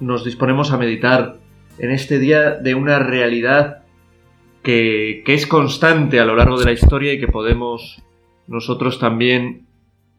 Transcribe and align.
nos 0.00 0.24
disponemos 0.24 0.72
a 0.72 0.78
meditar 0.78 1.38
en 1.78 1.90
este 1.90 2.18
día 2.18 2.52
de 2.52 2.74
una 2.74 2.98
realidad 2.98 3.84
que, 4.62 5.22
que, 5.24 5.34
es 5.34 5.46
constante 5.46 6.20
a 6.20 6.24
lo 6.24 6.36
largo 6.36 6.58
de 6.58 6.64
la 6.64 6.72
historia 6.72 7.12
y 7.12 7.20
que 7.20 7.28
podemos 7.28 8.02
nosotros 8.46 8.98
también 8.98 9.66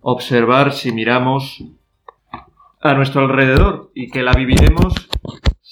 observar 0.02 0.74
si 0.74 0.92
miramos 0.92 1.64
a 2.82 2.94
nuestro 2.94 3.22
alrededor 3.22 3.92
y 3.96 4.10
que 4.10 4.22
la 4.22 4.34
viviremos 4.34 4.94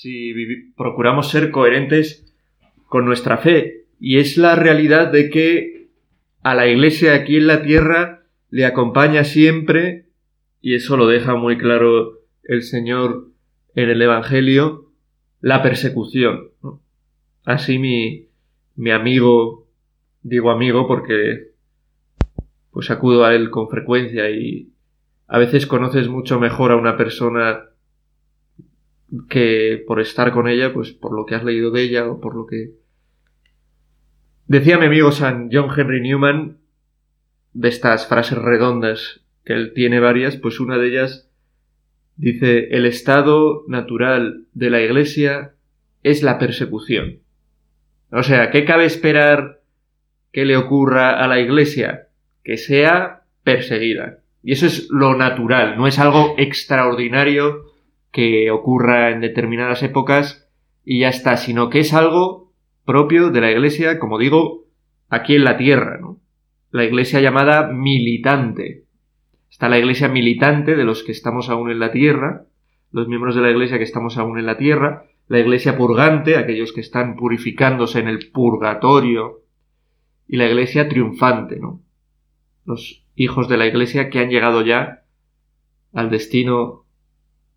si 0.04 0.34
procuramos 0.76 1.30
ser 1.30 1.50
coherentes 1.52 2.26
con 2.88 3.06
nuestra 3.06 3.38
fe. 3.38 3.86
Y 4.00 4.18
es 4.18 4.38
la 4.38 4.56
realidad 4.56 5.12
de 5.12 5.30
que 5.30 5.88
a 6.44 6.56
la 6.56 6.68
iglesia 6.68 7.14
aquí 7.14 7.38
en 7.38 7.48
la 7.48 7.62
tierra 7.64 8.24
le 8.50 8.66
acompaña 8.66 9.24
siempre, 9.24 10.08
y 10.62 10.76
eso 10.76 10.98
lo 10.98 11.08
deja 11.08 11.36
muy 11.36 11.58
claro 11.58 12.20
el 12.44 12.64
Señor 12.64 13.33
en 13.76 13.90
el 13.90 14.02
Evangelio, 14.02 14.92
la 15.42 15.62
persecución. 15.62 16.50
Así 17.46 17.78
mi, 17.80 18.28
mi 18.76 18.92
amigo, 18.92 19.68
digo 20.22 20.52
amigo 20.52 20.88
porque 20.88 21.52
pues 22.72 22.90
acudo 22.90 23.26
a 23.26 23.36
él 23.36 23.50
con 23.52 23.70
frecuencia 23.70 24.30
y 24.32 24.70
a 25.28 25.38
veces 25.38 25.68
conoces 25.68 26.08
mucho 26.08 26.40
mejor 26.40 26.72
a 26.72 26.76
una 26.76 26.98
persona 26.98 27.66
que 29.30 29.84
por 29.86 30.00
estar 30.00 30.32
con 30.32 30.48
ella, 30.48 30.74
pues 30.74 30.92
por 30.92 31.14
lo 31.14 31.26
que 31.26 31.36
has 31.36 31.44
leído 31.44 31.72
de 31.72 31.84
ella 31.84 32.08
o 32.10 32.20
por 32.20 32.36
lo 32.36 32.48
que... 32.48 32.72
Decía 34.48 34.78
mi 34.78 34.88
amigo 34.88 35.12
San 35.12 35.50
John 35.52 35.70
Henry 35.76 36.02
Newman, 36.02 36.58
de 37.54 37.70
estas 37.70 38.08
frases 38.08 38.38
redondas, 38.38 39.22
que 39.46 39.54
él 39.54 39.74
tiene 39.74 40.00
varias, 40.00 40.38
pues 40.38 40.60
una 40.60 40.78
de 40.78 40.88
ellas 40.88 41.30
dice, 42.16 42.70
el 42.72 42.86
estado 42.86 43.64
natural 43.68 44.46
de 44.54 44.70
la 44.70 44.82
Iglesia 44.82 45.54
es 46.04 46.24
la 46.24 46.38
persecución. 46.38 47.20
O 48.12 48.24
sea, 48.24 48.52
¿qué 48.52 48.66
cabe 48.66 48.86
esperar 48.86 49.62
que 50.32 50.46
le 50.46 50.58
ocurra 50.58 51.24
a 51.24 51.28
la 51.28 51.40
Iglesia? 51.40 52.10
Que 52.44 52.58
sea 52.58 53.24
perseguida. 53.44 54.20
Y 54.44 54.52
eso 54.52 54.66
es 54.66 54.90
lo 54.92 55.16
natural, 55.16 55.78
no 55.78 55.88
es 55.88 56.00
algo 56.00 56.36
extraordinario 56.38 57.64
que 58.12 58.52
ocurra 58.52 59.12
en 59.12 59.22
determinadas 59.22 59.82
épocas 59.84 60.50
y 60.84 61.00
ya 61.00 61.10
está, 61.10 61.38
sino 61.38 61.70
que 61.70 61.80
es 61.80 61.94
algo 61.94 62.54
propio 62.86 63.32
de 63.32 63.42
la 63.42 63.52
Iglesia, 63.52 64.00
como 64.00 64.20
digo, 64.20 64.66
aquí 65.10 65.36
en 65.36 65.46
la 65.46 65.58
tierra, 65.58 65.98
¿no? 66.00 66.20
La 66.72 66.84
Iglesia 66.84 67.22
llamada 67.22 67.72
militante. 67.72 68.83
Está 69.54 69.70
la 69.70 69.78
Iglesia 69.78 70.08
militante 70.10 70.76
de 70.76 70.84
los 70.84 71.04
que 71.04 71.12
estamos 71.12 71.48
aún 71.48 71.70
en 71.70 71.78
la 71.78 71.92
tierra, 71.92 72.48
los 72.92 73.08
miembros 73.08 73.36
de 73.36 73.42
la 73.42 73.52
Iglesia 73.52 73.78
que 73.78 73.84
estamos 73.84 74.18
aún 74.18 74.40
en 74.40 74.48
la 74.48 74.58
tierra, 74.58 75.06
la 75.28 75.38
Iglesia 75.38 75.78
purgante, 75.78 76.38
aquellos 76.38 76.74
que 76.74 76.82
están 76.82 77.16
purificándose 77.16 78.00
en 78.00 78.08
el 78.08 78.32
purgatorio, 78.32 79.44
y 80.28 80.38
la 80.38 80.48
Iglesia 80.48 80.90
triunfante, 80.90 81.60
¿no? 81.60 81.84
Los 82.66 83.06
hijos 83.14 83.48
de 83.48 83.58
la 83.58 83.68
Iglesia 83.68 84.10
que 84.10 84.18
han 84.18 84.32
llegado 84.32 84.64
ya 84.64 85.04
al 85.94 86.10
destino 86.10 86.86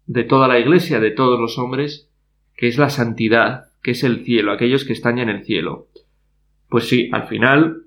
de 0.05 0.25
toda 0.25 0.49
la 0.49 0.59
Iglesia, 0.59 1.01
de 1.01 1.13
todos 1.13 1.41
los 1.41 1.57
hombres, 1.57 2.11
que 2.57 2.69
es 2.69 2.77
la 2.77 2.91
santidad, 2.91 3.71
que 3.83 3.93
es 3.93 4.05
el 4.05 4.23
cielo, 4.23 4.53
aquellos 4.53 4.85
que 4.85 4.93
están 4.93 5.17
ya 5.17 5.23
en 5.23 5.31
el 5.31 5.47
cielo. 5.47 5.89
Pues 6.69 6.91
sí, 6.91 7.09
al 7.15 7.27
final, 7.27 7.85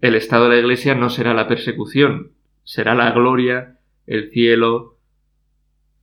el 0.00 0.14
estado 0.14 0.48
de 0.48 0.56
la 0.56 0.60
Iglesia 0.62 0.94
no 0.94 1.10
será 1.10 1.34
la 1.34 1.46
persecución, 1.48 2.30
será 2.64 2.94
la 2.94 3.12
gloria, 3.12 3.78
el 4.06 4.30
cielo, 4.30 4.98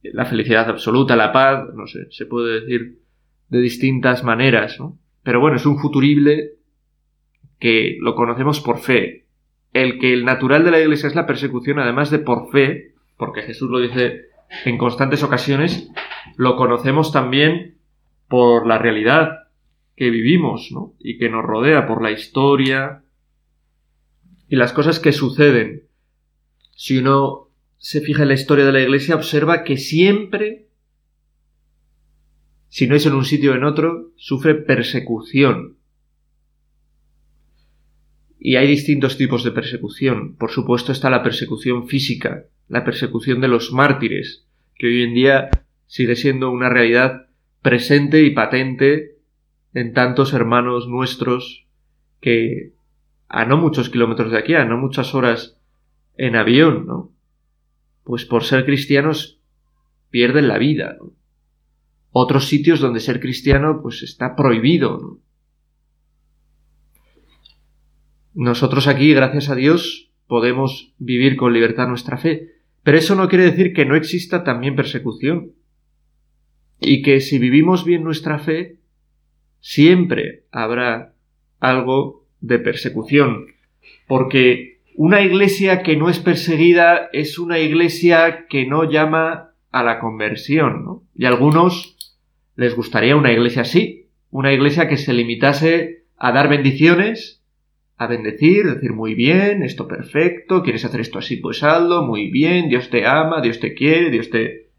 la 0.04 0.26
felicidad 0.26 0.70
absoluta, 0.70 1.16
la 1.16 1.32
paz, 1.32 1.66
no 1.76 1.88
sé, 1.88 2.08
se 2.12 2.26
puede 2.26 2.62
decir 2.62 3.00
de 3.50 3.60
distintas 3.60 4.24
maneras, 4.24 4.80
¿no? 4.80 4.98
Pero 5.24 5.40
bueno, 5.40 5.58
es 5.58 5.66
un 5.66 5.78
futurible 5.78 6.54
que 7.60 7.98
lo 8.00 8.16
conocemos 8.16 8.60
por 8.60 8.80
fe, 8.80 9.26
el 9.74 10.00
que 10.00 10.14
el 10.14 10.26
natural 10.26 10.64
de 10.64 10.72
la 10.72 10.80
iglesia 10.80 11.08
es 11.08 11.16
la 11.16 11.28
persecución, 11.28 11.80
además 11.80 12.10
de 12.10 12.20
por 12.20 12.52
fe, 12.52 12.96
porque 13.18 13.44
Jesús 13.44 13.70
lo 13.70 13.80
dice 13.80 14.26
en 14.66 14.78
constantes 14.78 15.24
ocasiones, 15.24 15.90
lo 16.38 16.56
conocemos 16.56 17.12
también 17.12 17.78
por 18.28 18.68
la 18.68 18.78
realidad 18.78 19.42
que 19.96 20.10
vivimos, 20.10 20.70
¿no? 20.72 20.94
Y 21.00 21.18
que 21.18 21.30
nos 21.30 21.44
rodea, 21.44 21.86
por 21.86 22.02
la 22.02 22.12
historia 22.12 23.04
y 24.48 24.56
las 24.56 24.74
cosas 24.74 25.00
que 25.00 25.12
suceden. 25.12 25.84
Si 26.84 26.98
uno 26.98 27.52
se 27.78 28.02
fija 28.02 28.24
en 28.24 28.30
la 28.30 28.34
historia 28.34 28.66
de 28.66 28.72
la 28.72 28.82
iglesia, 28.82 29.14
observa 29.14 29.64
que 29.64 29.78
siempre, 29.78 30.66
si 32.70 32.88
no 32.88 32.96
es 32.96 33.06
en 33.06 33.14
un 33.14 33.24
sitio 33.24 33.52
o 33.52 33.56
en 33.56 33.66
otro, 33.66 34.10
sufre 34.16 34.56
persecución 34.56 35.78
y 38.40 38.56
hay 38.56 38.66
distintos 38.66 39.16
tipos 39.16 39.44
de 39.44 39.52
persecución. 39.52 40.36
Por 40.38 40.50
supuesto 40.50 40.92
está 40.92 41.12
la 41.12 41.22
persecución 41.22 41.88
física, 41.88 42.46
la 42.68 42.84
persecución 42.84 43.42
de 43.42 43.48
los 43.48 43.72
mártires, 43.72 44.48
que 44.74 44.88
hoy 44.88 45.04
en 45.04 45.14
día 45.14 45.50
sigue 45.86 46.16
siendo 46.16 46.50
una 46.50 46.68
realidad 46.68 47.28
presente 47.62 48.24
y 48.24 48.32
patente 48.32 49.18
en 49.76 49.94
tantos 49.94 50.34
hermanos 50.34 50.88
nuestros 50.88 51.68
que 52.22 52.72
a 53.30 53.46
no 53.46 53.58
muchos 53.58 53.92
kilómetros 53.92 54.32
de 54.32 54.40
aquí, 54.40 54.56
a 54.56 54.66
no 54.66 54.80
muchas 54.80 55.14
horas 55.14 55.61
en 56.22 56.36
avión, 56.36 56.86
¿no? 56.86 57.12
Pues 58.04 58.26
por 58.26 58.44
ser 58.44 58.64
cristianos 58.64 59.40
pierden 60.12 60.48
la 60.48 60.60
vida, 60.60 60.96
¿no? 61.00 61.14
Otros 62.12 62.48
sitios 62.48 62.80
donde 62.80 63.00
ser 63.00 63.20
cristiano 63.20 63.80
pues 63.82 64.04
está 64.04 64.36
prohibido, 64.36 65.00
¿no? 65.00 65.20
Nosotros 68.36 68.86
aquí, 68.88 69.14
gracias 69.16 69.50
a 69.50 69.56
Dios, 69.56 70.12
podemos 70.28 70.94
vivir 71.00 71.38
con 71.38 71.54
libertad 71.54 71.88
nuestra 71.88 72.18
fe, 72.18 72.52
pero 72.84 73.00
eso 73.00 73.16
no 73.16 73.28
quiere 73.28 73.46
decir 73.46 73.74
que 73.74 73.86
no 73.86 73.96
exista 73.96 74.44
también 74.44 74.76
persecución. 74.76 75.54
Y 76.80 77.02
que 77.02 77.20
si 77.20 77.40
vivimos 77.40 77.84
bien 77.84 78.04
nuestra 78.04 78.38
fe, 78.38 78.78
siempre 79.60 80.46
habrá 80.52 81.16
algo 81.60 82.28
de 82.42 82.60
persecución. 82.60 83.48
Porque 84.08 84.71
una 84.96 85.22
iglesia 85.22 85.84
que 85.84 85.96
no 85.96 86.10
es 86.10 86.20
perseguida 86.20 87.10
es 87.14 87.40
una 87.40 87.60
iglesia 87.60 88.46
que 88.48 88.66
no 88.66 88.90
llama 88.90 89.52
a 89.72 89.84
la 89.84 90.00
conversión, 90.00 90.84
¿no? 90.84 91.04
Y 91.16 91.26
a 91.26 91.30
algunos 91.30 91.98
les 92.56 92.76
gustaría 92.76 93.16
una 93.16 93.32
iglesia 93.32 93.64
así, 93.64 94.10
una 94.30 94.54
iglesia 94.54 94.88
que 94.88 94.98
se 94.98 95.14
limitase 95.14 96.06
a 96.18 96.32
dar 96.32 96.50
bendiciones 96.50 97.42
a 98.02 98.08
bendecir, 98.08 98.66
decir 98.66 98.94
muy 98.94 99.14
bien, 99.14 99.62
esto 99.62 99.88
perfecto, 99.88 100.64
quieres 100.64 100.84
hacer 100.86 101.02
esto 101.02 101.20
así, 101.20 101.36
pues 101.38 101.62
hazlo, 101.62 102.02
muy 102.04 102.32
bien, 102.32 102.68
Dios 102.68 102.90
te 102.90 103.06
ama, 103.06 103.42
Dios 103.42 103.60
te 103.60 103.76
quiere, 103.76 104.10
Dios 104.10 104.32
te... 104.32 104.72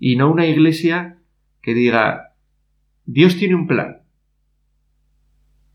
Y 0.00 0.16
no 0.16 0.28
una 0.28 0.44
iglesia 0.44 1.18
que 1.62 1.74
diga, 1.74 2.34
Dios 3.04 3.36
tiene 3.36 3.54
un 3.54 3.68
plan. 3.68 4.02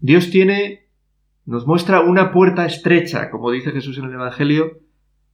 Dios 0.01 0.31
tiene, 0.31 0.82
nos 1.45 1.67
muestra 1.67 2.01
una 2.01 2.31
puerta 2.31 2.65
estrecha, 2.65 3.29
como 3.29 3.51
dice 3.51 3.71
Jesús 3.71 3.97
en 3.97 4.05
el 4.05 4.13
Evangelio, 4.13 4.79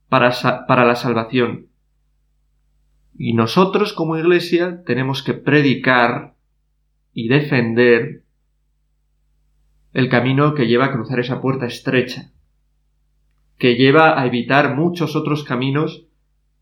para, 0.08 0.32
para 0.68 0.86
la 0.86 0.96
salvación. 0.96 1.68
Y 3.16 3.34
nosotros 3.34 3.94
como 3.94 4.18
iglesia 4.18 4.84
tenemos 4.86 5.22
que 5.22 5.34
predicar 5.34 6.36
y 7.14 7.28
defender 7.28 8.24
el 9.94 10.10
camino 10.10 10.56
que 10.56 10.68
lleva 10.68 10.86
a 10.86 10.92
cruzar 10.92 11.20
esa 11.20 11.42
puerta 11.42 11.66
estrecha, 11.66 12.32
que 13.58 13.76
lleva 13.76 14.20
a 14.20 14.26
evitar 14.26 14.76
muchos 14.76 15.16
otros 15.16 15.44
caminos 15.44 16.06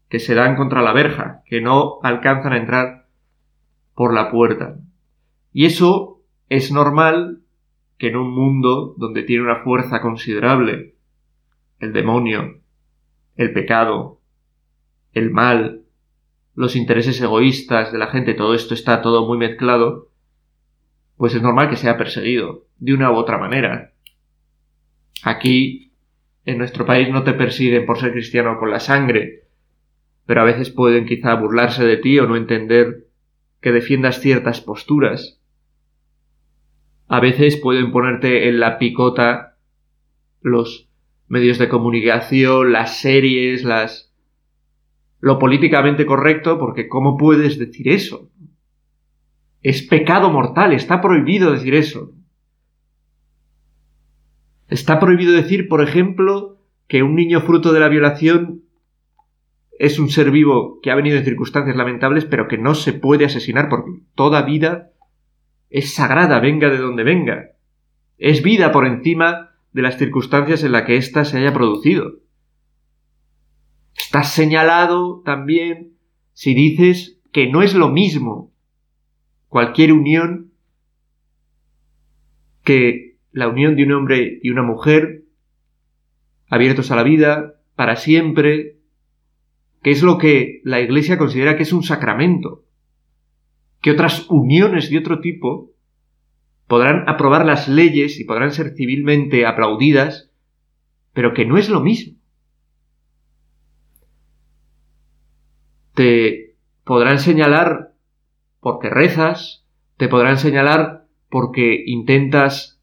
que 0.10 0.20
se 0.20 0.36
dan 0.36 0.56
contra 0.56 0.82
la 0.82 0.94
verja, 0.94 1.44
que 1.46 1.62
no 1.62 2.00
alcanzan 2.02 2.54
a 2.54 2.58
entrar 2.58 3.08
por 3.94 4.14
la 4.14 4.32
puerta. 4.32 4.78
Y 5.54 5.66
eso 5.66 6.22
es 6.50 6.72
normal 6.72 7.42
que 7.98 8.08
en 8.08 8.16
un 8.16 8.32
mundo 8.32 8.96
donde 8.98 9.24
tiene 9.24 9.44
una 9.44 9.64
fuerza 9.64 10.02
considerable, 10.02 10.96
el 11.80 11.94
demonio, 11.94 12.60
el 13.36 13.54
pecado, 13.54 14.20
el 15.14 15.32
mal, 15.32 15.84
los 16.56 16.76
intereses 16.76 17.20
egoístas 17.22 17.92
de 17.92 18.00
la 18.00 18.08
gente, 18.08 18.34
todo 18.34 18.54
esto 18.54 18.74
está 18.74 19.02
todo 19.02 19.28
muy 19.28 19.38
mezclado, 19.38 20.10
pues 21.18 21.34
es 21.34 21.42
normal 21.42 21.70
que 21.70 21.76
sea 21.76 21.98
perseguido, 21.98 22.66
de 22.78 22.94
una 22.94 23.12
u 23.12 23.16
otra 23.16 23.38
manera. 23.38 23.94
Aquí, 25.24 25.92
en 26.46 26.58
nuestro 26.58 26.86
país, 26.86 27.10
no 27.10 27.24
te 27.24 27.34
persiguen 27.34 27.86
por 27.86 28.00
ser 28.00 28.12
cristiano 28.12 28.58
con 28.60 28.70
la 28.70 28.80
sangre, 28.80 29.44
pero 30.26 30.42
a 30.42 30.46
veces 30.46 30.70
pueden 30.70 31.06
quizá 31.06 31.34
burlarse 31.36 31.86
de 31.86 31.98
ti 31.98 32.20
o 32.20 32.28
no 32.28 32.36
entender 32.36 33.08
que 33.62 33.72
defiendas 33.72 34.20
ciertas 34.20 34.62
posturas. 34.62 35.40
A 37.08 37.20
veces 37.20 37.58
pueden 37.58 37.92
ponerte 37.92 38.50
en 38.50 38.60
la 38.60 38.78
picota 38.78 39.56
los 40.42 40.90
medios 41.28 41.58
de 41.58 41.70
comunicación, 41.70 42.72
las 42.72 43.00
series, 43.00 43.64
las 43.64 44.14
lo 45.20 45.40
políticamente 45.40 46.06
correcto, 46.06 46.60
porque 46.60 46.88
¿cómo 46.88 47.18
puedes 47.18 47.58
decir 47.58 47.90
eso? 47.90 48.30
Es 49.62 49.82
pecado 49.82 50.30
mortal, 50.32 50.74
está 50.74 51.02
prohibido 51.02 51.52
decir 51.52 51.74
eso. 51.74 52.14
Está 54.70 55.00
prohibido 55.00 55.34
decir, 55.34 55.68
por 55.68 55.82
ejemplo, 55.82 56.60
que 56.88 57.04
un 57.04 57.16
niño 57.16 57.42
fruto 57.42 57.74
de 57.74 57.80
la 57.80 57.88
violación 57.88 58.64
es 59.80 60.00
un 60.00 60.10
ser 60.10 60.32
vivo 60.32 60.80
que 60.82 60.92
ha 60.92 60.96
venido 60.96 61.18
en 61.18 61.26
circunstancias 61.26 61.76
lamentables, 61.76 62.26
pero 62.26 62.48
que 62.48 62.58
no 62.58 62.76
se 62.76 62.94
puede 62.94 63.26
asesinar 63.26 63.70
porque 63.70 63.92
toda 64.16 64.42
vida 64.44 64.92
es 65.70 65.94
sagrada, 65.94 66.40
venga 66.40 66.70
de 66.70 66.78
donde 66.78 67.04
venga. 67.04 67.52
Es 68.18 68.42
vida 68.42 68.72
por 68.72 68.86
encima 68.86 69.52
de 69.74 69.82
las 69.82 69.98
circunstancias 69.98 70.64
en 70.64 70.72
las 70.72 70.84
que 70.84 70.98
ésta 70.98 71.26
se 71.26 71.38
haya 71.38 71.54
producido. 71.54 72.20
Estás 73.96 74.32
señalado 74.32 75.22
también 75.26 75.94
si 76.34 76.54
dices 76.54 77.20
que 77.32 77.50
no 77.50 77.62
es 77.62 77.74
lo 77.74 77.90
mismo 77.90 78.52
cualquier 79.48 79.94
unión 79.94 80.52
que 82.64 83.18
la 83.32 83.48
unión 83.48 83.76
de 83.76 83.84
un 83.84 83.94
hombre 83.94 84.40
y 84.42 84.50
una 84.50 84.64
mujer 84.64 85.24
abiertos 86.50 86.92
a 86.92 86.96
la 86.96 87.04
vida 87.04 87.62
para 87.76 87.96
siempre, 87.96 88.78
que 89.84 89.92
es 89.92 90.02
lo 90.04 90.18
que 90.18 90.62
la 90.64 90.80
Iglesia 90.80 91.18
considera 91.18 91.56
que 91.56 91.64
es 91.64 91.74
un 91.74 91.84
sacramento, 91.84 92.64
que 93.82 93.92
otras 93.92 94.30
uniones 94.30 94.90
de 94.90 94.98
otro 94.98 95.20
tipo 95.20 95.72
podrán 96.68 97.08
aprobar 97.08 97.46
las 97.46 97.68
leyes 97.68 98.20
y 98.20 98.26
podrán 98.26 98.52
ser 98.52 98.74
civilmente 98.76 99.46
aplaudidas, 99.46 100.30
pero 101.14 101.34
que 101.34 101.46
no 101.46 101.58
es 101.58 101.70
lo 101.70 101.82
mismo. 101.82 102.18
Te 105.94 106.56
podrán 106.84 107.20
señalar 107.20 107.94
porque 108.60 108.90
rezas, 108.90 109.66
te 109.98 110.08
podrán 110.08 110.38
señalar 110.38 111.06
porque 111.30 111.84
intentas, 111.86 112.80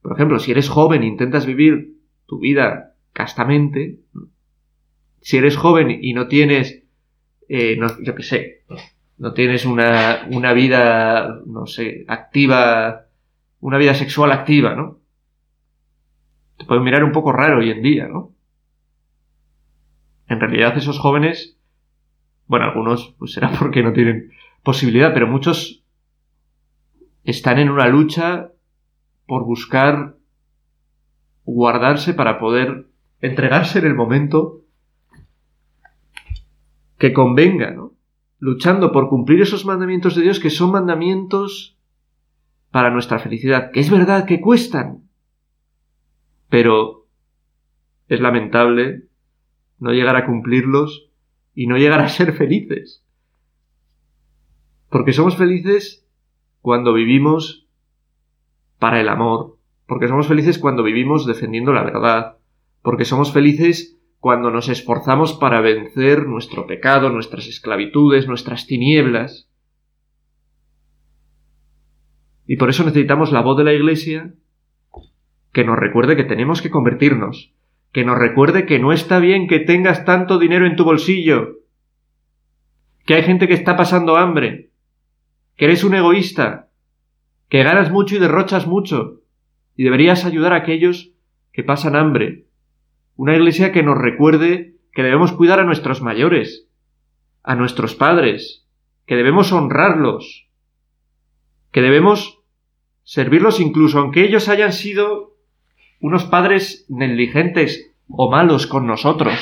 por 0.00 0.12
ejemplo, 0.12 0.38
si 0.38 0.52
eres 0.52 0.68
joven, 0.68 1.02
intentas 1.02 1.44
vivir 1.44 1.96
tu 2.26 2.38
vida 2.38 2.94
castamente, 3.12 3.98
si 5.20 5.36
eres 5.36 5.56
joven 5.56 5.98
y 6.00 6.14
no 6.14 6.28
tienes, 6.28 6.84
eh, 7.48 7.76
no, 7.76 7.88
yo 8.02 8.14
qué 8.14 8.22
sé, 8.22 8.64
no 9.18 9.32
tienes 9.32 9.66
una, 9.66 10.26
una 10.30 10.52
vida, 10.52 11.40
no 11.44 11.66
sé, 11.66 12.04
activa, 12.08 13.06
una 13.60 13.78
vida 13.78 13.94
sexual 13.94 14.30
activa, 14.32 14.74
¿no? 14.74 15.00
Te 16.56 16.64
pueden 16.64 16.84
mirar 16.84 17.04
un 17.04 17.12
poco 17.12 17.32
raro 17.32 17.58
hoy 17.58 17.70
en 17.70 17.82
día, 17.82 18.06
¿no? 18.06 18.32
En 20.28 20.40
realidad 20.40 20.76
esos 20.76 20.98
jóvenes, 20.98 21.56
bueno, 22.46 22.66
algunos 22.66 23.14
pues 23.18 23.32
será 23.32 23.50
porque 23.58 23.82
no 23.82 23.92
tienen 23.92 24.32
posibilidad, 24.62 25.12
pero 25.12 25.26
muchos 25.26 25.82
están 27.24 27.58
en 27.58 27.70
una 27.70 27.88
lucha 27.88 28.52
por 29.26 29.44
buscar 29.44 30.16
guardarse 31.44 32.14
para 32.14 32.38
poder 32.38 32.86
entregarse 33.20 33.80
en 33.80 33.86
el 33.86 33.94
momento 33.94 34.62
que 36.98 37.12
convenga, 37.12 37.70
¿no? 37.70 37.87
Luchando 38.38 38.92
por 38.92 39.08
cumplir 39.08 39.40
esos 39.40 39.64
mandamientos 39.64 40.14
de 40.14 40.22
Dios 40.22 40.38
que 40.40 40.50
son 40.50 40.70
mandamientos 40.70 41.76
para 42.70 42.90
nuestra 42.90 43.18
felicidad, 43.18 43.70
que 43.72 43.80
es 43.80 43.90
verdad 43.90 44.26
que 44.26 44.40
cuestan, 44.40 45.08
pero 46.48 47.06
es 48.08 48.20
lamentable 48.20 49.04
no 49.78 49.92
llegar 49.92 50.16
a 50.16 50.26
cumplirlos 50.26 51.10
y 51.54 51.66
no 51.66 51.76
llegar 51.76 52.00
a 52.00 52.08
ser 52.08 52.32
felices. 52.32 53.04
Porque 54.90 55.12
somos 55.12 55.36
felices 55.36 56.06
cuando 56.62 56.92
vivimos 56.92 57.66
para 58.78 59.00
el 59.00 59.08
amor, 59.08 59.58
porque 59.86 60.08
somos 60.08 60.28
felices 60.28 60.58
cuando 60.58 60.82
vivimos 60.82 61.26
defendiendo 61.26 61.72
la 61.72 61.82
verdad, 61.82 62.36
porque 62.82 63.04
somos 63.04 63.32
felices 63.32 63.97
cuando 64.20 64.50
nos 64.50 64.68
esforzamos 64.68 65.34
para 65.34 65.60
vencer 65.60 66.26
nuestro 66.26 66.66
pecado, 66.66 67.10
nuestras 67.10 67.46
esclavitudes, 67.46 68.26
nuestras 68.26 68.66
tinieblas. 68.66 69.48
Y 72.46 72.56
por 72.56 72.70
eso 72.70 72.84
necesitamos 72.84 73.30
la 73.30 73.42
voz 73.42 73.56
de 73.58 73.64
la 73.64 73.72
Iglesia 73.72 74.32
que 75.52 75.64
nos 75.64 75.78
recuerde 75.78 76.16
que 76.16 76.24
tenemos 76.24 76.62
que 76.62 76.70
convertirnos, 76.70 77.52
que 77.92 78.04
nos 78.04 78.18
recuerde 78.18 78.66
que 78.66 78.78
no 78.78 78.92
está 78.92 79.18
bien 79.18 79.46
que 79.46 79.60
tengas 79.60 80.04
tanto 80.04 80.38
dinero 80.38 80.66
en 80.66 80.76
tu 80.76 80.84
bolsillo, 80.84 81.58
que 83.06 83.14
hay 83.14 83.22
gente 83.22 83.48
que 83.48 83.54
está 83.54 83.76
pasando 83.76 84.16
hambre, 84.16 84.70
que 85.56 85.64
eres 85.64 85.84
un 85.84 85.94
egoísta, 85.94 86.68
que 87.48 87.62
ganas 87.62 87.90
mucho 87.90 88.16
y 88.16 88.18
derrochas 88.18 88.66
mucho, 88.66 89.22
y 89.76 89.84
deberías 89.84 90.24
ayudar 90.24 90.52
a 90.52 90.56
aquellos 90.56 91.12
que 91.52 91.62
pasan 91.62 91.96
hambre. 91.96 92.47
Una 93.18 93.34
iglesia 93.34 93.72
que 93.72 93.82
nos 93.82 93.98
recuerde 93.98 94.76
que 94.92 95.02
debemos 95.02 95.32
cuidar 95.32 95.58
a 95.58 95.64
nuestros 95.64 96.02
mayores, 96.02 96.68
a 97.42 97.56
nuestros 97.56 97.96
padres, 97.96 98.64
que 99.06 99.16
debemos 99.16 99.50
honrarlos, 99.50 100.46
que 101.72 101.82
debemos 101.82 102.38
servirlos 103.02 103.58
incluso 103.58 103.98
aunque 103.98 104.24
ellos 104.24 104.48
hayan 104.48 104.72
sido 104.72 105.34
unos 106.00 106.26
padres 106.26 106.86
negligentes 106.88 107.90
o 108.08 108.30
malos 108.30 108.68
con 108.68 108.86
nosotros. 108.86 109.34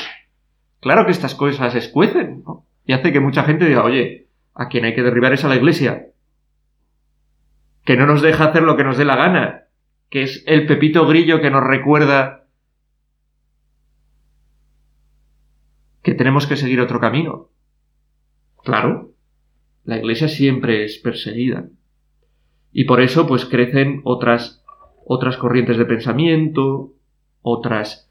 Claro 0.79 1.05
que 1.05 1.11
estas 1.11 1.35
cosas 1.35 1.75
escuecen, 1.75 2.41
¿no? 2.47 2.65
Y 2.83 2.93
hace 2.93 3.13
que 3.13 3.19
mucha 3.19 3.43
gente 3.43 3.65
diga, 3.65 3.83
oye, 3.83 4.25
a 4.55 4.69
quien 4.69 4.85
hay 4.85 4.95
que 4.95 5.03
derribar 5.03 5.33
es 5.33 5.45
a 5.45 5.49
la 5.49 5.55
iglesia. 5.55 6.07
Que 7.85 7.95
no 7.95 8.07
nos 8.07 8.23
deja 8.23 8.45
hacer 8.45 8.63
lo 8.63 8.75
que 8.75 8.83
nos 8.83 8.97
dé 8.97 9.05
la 9.05 9.17
gana. 9.17 9.65
Que 10.09 10.23
es 10.23 10.43
el 10.47 10.65
pepito 10.65 11.05
grillo 11.05 11.41
que 11.41 11.51
nos 11.51 11.63
recuerda 11.63 12.46
que 16.07 16.15
tenemos 16.15 16.47
que 16.47 16.55
seguir 16.55 16.79
otro 16.79 17.01
camino. 17.01 17.49
Claro, 18.63 19.11
la 19.83 19.97
iglesia 19.97 20.29
siempre 20.29 20.85
es 20.85 20.99
perseguida. 20.99 21.67
Y 22.71 22.85
por 22.85 23.01
eso 23.01 23.27
pues 23.27 23.43
crecen 23.43 23.99
otras, 24.05 24.63
otras 25.05 25.35
corrientes 25.35 25.77
de 25.77 25.83
pensamiento, 25.83 26.93
otras 27.41 28.09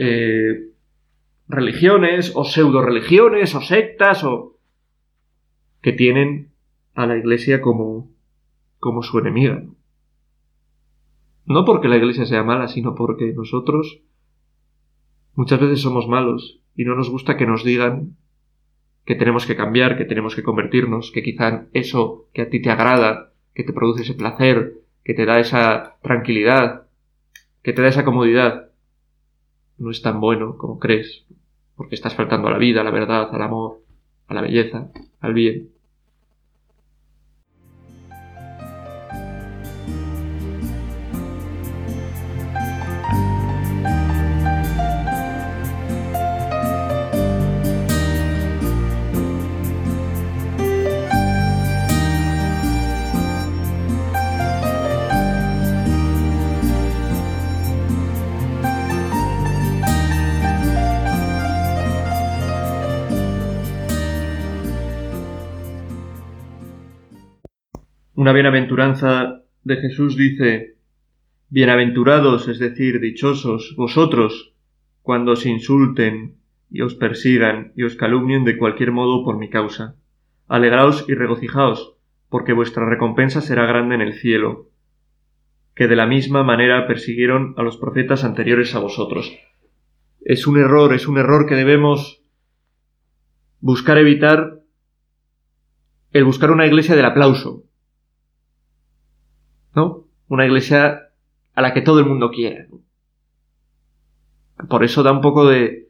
eh, 0.00 0.70
religiones 1.46 2.32
o 2.34 2.42
pseudo 2.42 2.82
religiones 2.82 3.54
o 3.54 3.60
sectas 3.60 4.24
o 4.24 4.58
que 5.80 5.92
tienen 5.92 6.50
a 6.94 7.06
la 7.06 7.18
iglesia 7.18 7.60
como, 7.60 8.10
como 8.80 9.04
su 9.04 9.16
enemiga. 9.16 9.62
No 11.44 11.64
porque 11.64 11.86
la 11.86 11.98
iglesia 11.98 12.26
sea 12.26 12.42
mala, 12.42 12.66
sino 12.66 12.96
porque 12.96 13.32
nosotros 13.32 14.00
muchas 15.36 15.60
veces 15.60 15.80
somos 15.80 16.08
malos 16.08 16.58
y 16.78 16.84
no 16.84 16.94
nos 16.94 17.10
gusta 17.10 17.36
que 17.36 17.44
nos 17.44 17.64
digan 17.64 18.16
que 19.04 19.16
tenemos 19.16 19.46
que 19.46 19.56
cambiar, 19.56 19.98
que 19.98 20.04
tenemos 20.04 20.36
que 20.36 20.44
convertirnos, 20.44 21.10
que 21.10 21.24
quizá 21.24 21.66
eso 21.72 22.28
que 22.32 22.42
a 22.42 22.48
ti 22.48 22.62
te 22.62 22.70
agrada 22.70 23.32
que 23.52 23.64
te 23.64 23.72
produce 23.72 24.02
ese 24.02 24.14
placer, 24.14 24.74
que 25.02 25.14
te 25.14 25.26
da 25.26 25.40
esa 25.40 25.96
tranquilidad, 26.00 26.86
que 27.64 27.72
te 27.72 27.82
da 27.82 27.88
esa 27.88 28.04
comodidad, 28.04 28.70
no 29.76 29.90
es 29.90 30.00
tan 30.02 30.20
bueno 30.20 30.56
como 30.56 30.78
crees, 30.78 31.26
porque 31.74 31.96
estás 31.96 32.14
faltando 32.14 32.46
a 32.46 32.52
la 32.52 32.58
vida, 32.58 32.82
a 32.82 32.84
la 32.84 32.92
verdad, 32.92 33.28
al 33.34 33.42
amor, 33.42 33.80
a 34.28 34.34
la 34.34 34.42
belleza, 34.42 34.92
al 35.18 35.34
bien. 35.34 35.70
Una 68.28 68.34
bienaventuranza 68.34 69.40
de 69.64 69.76
Jesús 69.78 70.14
dice, 70.14 70.76
Bienaventurados, 71.48 72.46
es 72.48 72.58
decir, 72.58 73.00
dichosos, 73.00 73.72
vosotros, 73.74 74.52
cuando 75.00 75.32
os 75.32 75.46
insulten 75.46 76.36
y 76.70 76.82
os 76.82 76.94
persigan 76.94 77.72
y 77.74 77.84
os 77.84 77.96
calumnien 77.96 78.44
de 78.44 78.58
cualquier 78.58 78.92
modo 78.92 79.24
por 79.24 79.38
mi 79.38 79.48
causa. 79.48 79.96
Alegraos 80.46 81.06
y 81.08 81.14
regocijaos, 81.14 81.94
porque 82.28 82.52
vuestra 82.52 82.86
recompensa 82.86 83.40
será 83.40 83.64
grande 83.64 83.94
en 83.94 84.02
el 84.02 84.12
cielo, 84.12 84.68
que 85.74 85.88
de 85.88 85.96
la 85.96 86.06
misma 86.06 86.42
manera 86.42 86.86
persiguieron 86.86 87.54
a 87.56 87.62
los 87.62 87.78
profetas 87.78 88.24
anteriores 88.24 88.74
a 88.74 88.80
vosotros. 88.80 89.32
Es 90.20 90.46
un 90.46 90.58
error, 90.58 90.92
es 90.92 91.08
un 91.08 91.16
error 91.16 91.46
que 91.46 91.54
debemos 91.54 92.22
buscar 93.60 93.96
evitar 93.96 94.60
el 96.12 96.24
buscar 96.24 96.50
una 96.50 96.66
iglesia 96.66 96.94
del 96.94 97.06
aplauso. 97.06 97.64
¿No? 99.78 100.08
Una 100.26 100.44
iglesia 100.44 101.12
a 101.54 101.62
la 101.62 101.72
que 101.72 101.82
todo 101.82 102.00
el 102.00 102.06
mundo 102.06 102.32
quiere. 102.32 102.68
Por 104.68 104.82
eso 104.82 105.04
da 105.04 105.12
un 105.12 105.20
poco 105.20 105.46
de 105.46 105.88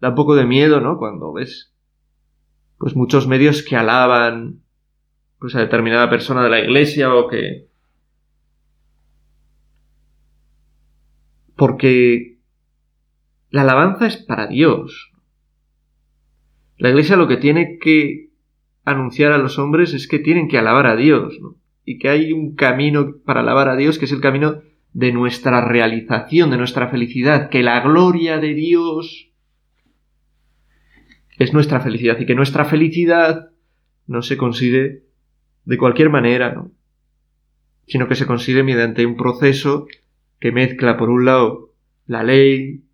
da 0.00 0.10
un 0.10 0.14
poco 0.14 0.36
de 0.36 0.46
miedo, 0.46 0.80
¿no? 0.80 0.98
Cuando 0.98 1.32
ves 1.32 1.74
pues 2.78 2.94
muchos 2.94 3.26
medios 3.26 3.64
que 3.64 3.74
alaban 3.74 4.60
pues 5.40 5.56
a 5.56 5.58
determinada 5.58 6.08
persona 6.08 6.44
de 6.44 6.50
la 6.50 6.60
iglesia 6.60 7.12
o 7.12 7.26
que 7.26 7.66
porque 11.56 12.38
la 13.50 13.62
alabanza 13.62 14.06
es 14.06 14.16
para 14.16 14.46
Dios. 14.46 15.12
La 16.76 16.90
iglesia 16.90 17.16
lo 17.16 17.26
que 17.26 17.38
tiene 17.38 17.78
que 17.80 18.30
anunciar 18.84 19.32
a 19.32 19.38
los 19.38 19.58
hombres 19.58 19.92
es 19.92 20.06
que 20.06 20.20
tienen 20.20 20.46
que 20.46 20.58
alabar 20.58 20.86
a 20.86 20.94
Dios, 20.94 21.34
¿no? 21.40 21.63
Y 21.84 21.98
que 21.98 22.08
hay 22.08 22.32
un 22.32 22.54
camino 22.54 23.16
para 23.24 23.40
alabar 23.40 23.68
a 23.68 23.76
Dios 23.76 23.98
que 23.98 24.06
es 24.06 24.12
el 24.12 24.20
camino 24.20 24.62
de 24.92 25.12
nuestra 25.12 25.60
realización, 25.60 26.50
de 26.50 26.56
nuestra 26.56 26.88
felicidad, 26.88 27.50
que 27.50 27.62
la 27.62 27.80
gloria 27.80 28.38
de 28.38 28.54
Dios 28.54 29.30
es 31.38 31.52
nuestra 31.52 31.80
felicidad 31.80 32.18
y 32.20 32.26
que 32.26 32.34
nuestra 32.34 32.64
felicidad 32.64 33.50
no 34.06 34.22
se 34.22 34.36
consigue 34.36 35.02
de 35.64 35.78
cualquier 35.78 36.10
manera, 36.10 36.52
¿no? 36.52 36.70
sino 37.86 38.08
que 38.08 38.14
se 38.14 38.26
consigue 38.26 38.62
mediante 38.62 39.04
un 39.04 39.16
proceso 39.16 39.86
que 40.40 40.52
mezcla 40.52 40.96
por 40.96 41.10
un 41.10 41.24
lado 41.24 41.72
la 42.06 42.22
ley, 42.22 42.84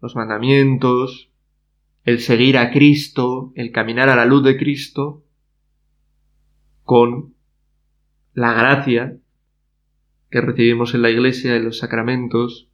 los 0.00 0.14
mandamientos, 0.14 1.30
el 2.04 2.20
seguir 2.20 2.56
a 2.58 2.70
Cristo, 2.70 3.52
el 3.54 3.72
caminar 3.72 4.08
a 4.08 4.16
la 4.16 4.24
luz 4.24 4.44
de 4.44 4.56
Cristo, 4.56 5.24
con 6.84 7.34
la 8.38 8.52
gracia 8.52 9.16
que 10.30 10.40
recibimos 10.40 10.94
en 10.94 11.02
la 11.02 11.10
iglesia, 11.10 11.56
en 11.56 11.64
los 11.64 11.78
sacramentos, 11.78 12.68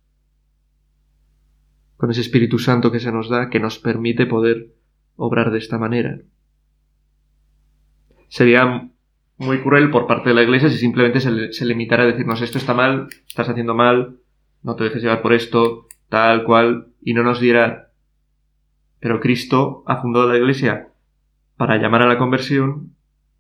con 1.97 2.11
ese 2.11 2.21
Espíritu 2.21 2.59
Santo 2.59 2.92
que 2.92 3.00
se 3.00 3.11
nos 3.11 3.30
da, 3.30 3.49
que 3.49 3.61
nos 3.61 3.78
permite 3.78 4.26
poder 4.26 4.75
obrar 5.16 5.50
de 5.50 5.59
esta 5.59 5.78
manera. 5.78 6.21
Sería 8.28 8.90
muy 9.38 9.62
cruel 9.62 9.90
por 9.90 10.06
parte 10.06 10.28
de 10.28 10.35
la 10.35 10.42
iglesia 10.42 10.68
si 10.68 10.76
simplemente 10.76 11.21
se, 11.21 11.64
limitara 11.64 12.02
a 12.02 12.06
decirnos 12.06 12.42
esto 12.42 12.59
está 12.59 12.75
mal, 12.75 13.09
estás 13.26 13.49
haciendo 13.49 13.75
mal, 13.75 14.18
no 14.62 14.76
te 14.76 14.85
dejes 14.85 15.02
llevar 15.02 15.23
por 15.23 15.33
esto, 15.33 15.87
tal 16.11 16.44
cual, 16.44 16.88
y 17.00 17.14
no 17.14 17.23
nos 17.23 17.40
diera 17.40 17.92
pero 19.00 19.21
Cristo 19.21 19.83
ha 19.87 20.00
fundado 20.00 20.28
la 20.28 20.38
iglesia 20.38 20.88
para 21.56 21.76
llamar 21.76 22.02
a 22.02 22.06
la 22.06 22.16
conversión 22.18 22.94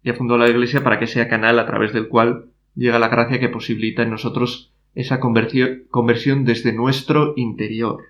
y 0.04 0.10
ha 0.10 0.14
fundado 0.14 0.38
la 0.38 0.50
iglesia 0.50 0.84
para 0.84 1.00
que 1.00 1.06
sea 1.06 1.28
canal 1.28 1.58
a 1.58 1.66
través 1.66 1.92
del 1.94 2.08
cual 2.08 2.50
llega 2.74 2.98
la 2.98 3.08
gracia 3.08 3.40
que 3.40 3.48
posibilita 3.48 4.02
en 4.02 4.10
nosotros 4.10 4.70
esa 4.94 5.18
conversión 5.18 6.44
desde 6.44 6.72
nuestro 6.72 7.32
interior. 7.36 8.04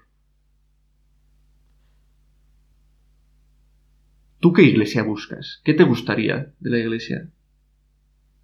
¿Tú 4.40 4.52
qué 4.52 4.62
iglesia 4.62 5.04
buscas? 5.04 5.62
¿Qué 5.64 5.72
te 5.72 5.84
gustaría 5.84 6.52
de 6.58 6.70
la 6.70 6.78
iglesia? 6.78 7.30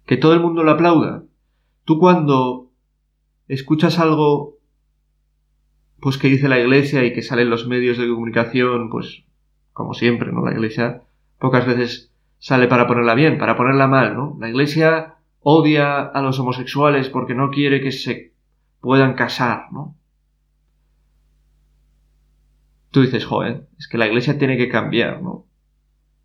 ¿Que 0.05 0.17
todo 0.17 0.33
el 0.33 0.39
mundo 0.39 0.63
lo 0.63 0.71
aplauda? 0.71 1.25
Tú 1.83 1.99
cuando 1.99 2.71
escuchas 3.47 3.99
algo 3.99 4.57
pues 5.99 6.17
que 6.17 6.29
dice 6.29 6.49
la 6.49 6.59
iglesia 6.59 7.05
y 7.05 7.13
que 7.13 7.21
salen 7.21 7.51
los 7.51 7.67
medios 7.67 7.97
de 7.99 8.07
comunicación, 8.07 8.89
pues 8.89 9.23
como 9.73 9.93
siempre, 9.93 10.31
¿no? 10.31 10.43
La 10.43 10.53
iglesia 10.53 11.03
pocas 11.37 11.67
veces 11.67 12.10
sale 12.41 12.67
para 12.67 12.87
ponerla 12.87 13.13
bien, 13.13 13.37
para 13.37 13.55
ponerla 13.55 13.87
mal, 13.87 14.15
¿no? 14.15 14.35
La 14.39 14.49
iglesia 14.49 15.13
odia 15.41 16.01
a 16.01 16.21
los 16.23 16.39
homosexuales 16.39 17.07
porque 17.07 17.35
no 17.35 17.51
quiere 17.51 17.81
que 17.81 17.91
se 17.91 18.33
puedan 18.79 19.13
casar, 19.13 19.71
¿no? 19.71 19.95
Tú 22.89 23.01
dices, 23.01 23.25
joder, 23.25 23.67
es 23.77 23.87
que 23.87 23.99
la 23.99 24.07
iglesia 24.07 24.39
tiene 24.39 24.57
que 24.57 24.69
cambiar, 24.69 25.21
¿no? 25.21 25.45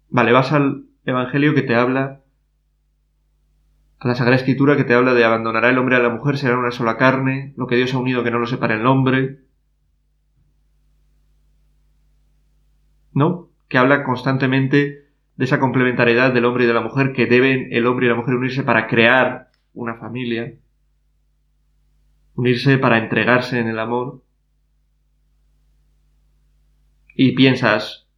Vale, 0.09 0.33
vas 0.33 0.53
al 0.53 0.87
Evangelio 1.05 1.55
que 1.55 1.63
te 1.63 1.75
habla, 1.75 2.23
a 3.99 4.09
la 4.09 4.15
Sagrada 4.15 4.37
Escritura 4.37 4.79
que 4.79 4.85
te 4.85 4.95
habla 4.95 5.13
de 5.13 5.25
abandonará 5.25 5.69
el 5.69 5.77
hombre 5.77 5.97
a 5.97 6.01
la 6.01 6.09
mujer, 6.09 6.39
será 6.39 6.59
una 6.59 6.71
sola 6.71 6.97
carne, 6.97 7.53
lo 7.59 7.67
que 7.67 7.77
Dios 7.77 7.93
ha 7.93 7.99
unido 7.99 8.25
que 8.25 8.31
no 8.31 8.39
lo 8.39 8.47
separe 8.47 8.77
el 8.77 8.87
hombre, 8.87 9.41
¿no? 13.13 13.51
Que 13.69 13.77
habla 13.77 14.03
constantemente 14.03 15.06
de 15.37 15.45
esa 15.45 15.61
complementariedad 15.61 16.33
del 16.33 16.45
hombre 16.45 16.65
y 16.65 16.67
de 16.67 16.75
la 16.75 16.81
mujer, 16.81 17.13
que 17.13 17.27
deben 17.27 17.69
el 17.71 17.87
hombre 17.87 18.07
y 18.07 18.09
la 18.09 18.15
mujer 18.15 18.35
unirse 18.35 18.63
para 18.63 18.87
crear 18.87 19.51
una 19.75 19.97
familia, 19.97 20.55
unirse 22.35 22.79
para 22.79 22.99
entregarse 22.99 23.59
en 23.59 23.69
el 23.69 23.79
amor. 23.79 24.23
Y 27.15 27.33
piensas, 27.33 28.09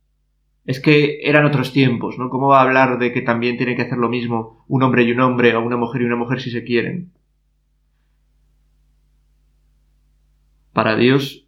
es 0.65 0.81
que 0.81 1.21
eran 1.23 1.45
otros 1.45 1.73
tiempos, 1.73 2.19
¿no? 2.19 2.31
¿Cómo 2.31 2.49
va 2.49 2.61
a 2.61 2.63
hablar 2.63 2.99
de 2.99 3.13
que 3.13 3.23
también 3.23 3.57
tiene 3.57 3.77
que 3.77 3.83
hacer 3.83 3.99
lo 3.99 4.09
mismo 4.09 4.65
un 4.69 4.83
hombre 4.83 5.03
y 5.05 5.13
un 5.13 5.21
hombre, 5.21 5.55
o 5.55 5.61
una 5.61 5.77
mujer 5.77 6.03
y 6.03 6.05
una 6.05 6.17
mujer 6.17 6.41
si 6.41 6.51
se 6.51 6.65
quieren? 6.65 7.13
Para 10.73 10.97
Dios, 10.97 11.47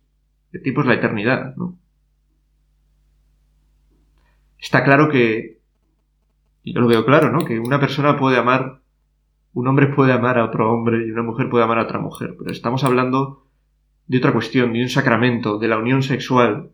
el 0.53 0.63
tiempo 0.63 0.81
es 0.81 0.87
la 0.89 0.95
eternidad, 0.95 1.55
¿no? 1.57 1.81
está 4.61 4.85
claro 4.85 5.09
que, 5.09 5.60
yo 6.65 6.81
lo 6.81 6.89
veo 6.89 7.05
claro, 7.05 7.31
¿no? 7.31 7.45
Que 7.45 7.59
una 7.59 7.81
persona 7.81 8.17
puede 8.17 8.37
amar, 8.37 8.81
un 9.53 9.67
hombre 9.67 9.89
puede 9.89 10.13
amar 10.13 10.39
a 10.39 10.45
otro 10.45 10.73
hombre 10.73 11.07
y 11.07 11.11
una 11.11 11.23
mujer 11.23 11.49
puede 11.49 11.65
amar 11.65 11.79
a 11.79 11.85
otra 11.85 11.99
mujer, 11.99 12.35
pero 12.39 12.51
estamos 12.51 12.85
hablando 12.85 13.47
de 14.07 14.19
otra 14.19 14.33
cuestión, 14.33 14.73
de 14.73 14.83
un 14.83 14.89
sacramento, 14.89 15.59
de 15.59 15.69
la 15.69 15.79
unión 15.79 16.03
sexual. 16.03 16.71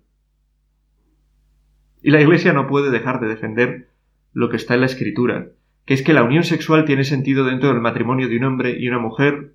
Y 2.02 2.11
la 2.11 2.21
Iglesia 2.21 2.52
no 2.52 2.66
puede 2.66 2.90
dejar 2.90 3.21
de 3.21 3.28
defender 3.28 3.90
lo 4.33 4.49
que 4.49 4.57
está 4.57 4.75
en 4.75 4.81
la 4.81 4.87
Escritura, 4.87 5.49
que 5.85 5.95
es 5.95 6.02
que 6.02 6.14
la 6.14 6.23
unión 6.23 6.45
sexual 6.45 6.85
tiene 6.85 7.05
sentido 7.05 7.45
dentro 7.45 7.69
del 7.69 7.81
matrimonio 7.81 8.28
de 8.28 8.37
un 8.37 8.45
hombre 8.45 8.76
y 8.78 8.88
una 8.88 8.99
mujer 8.99 9.55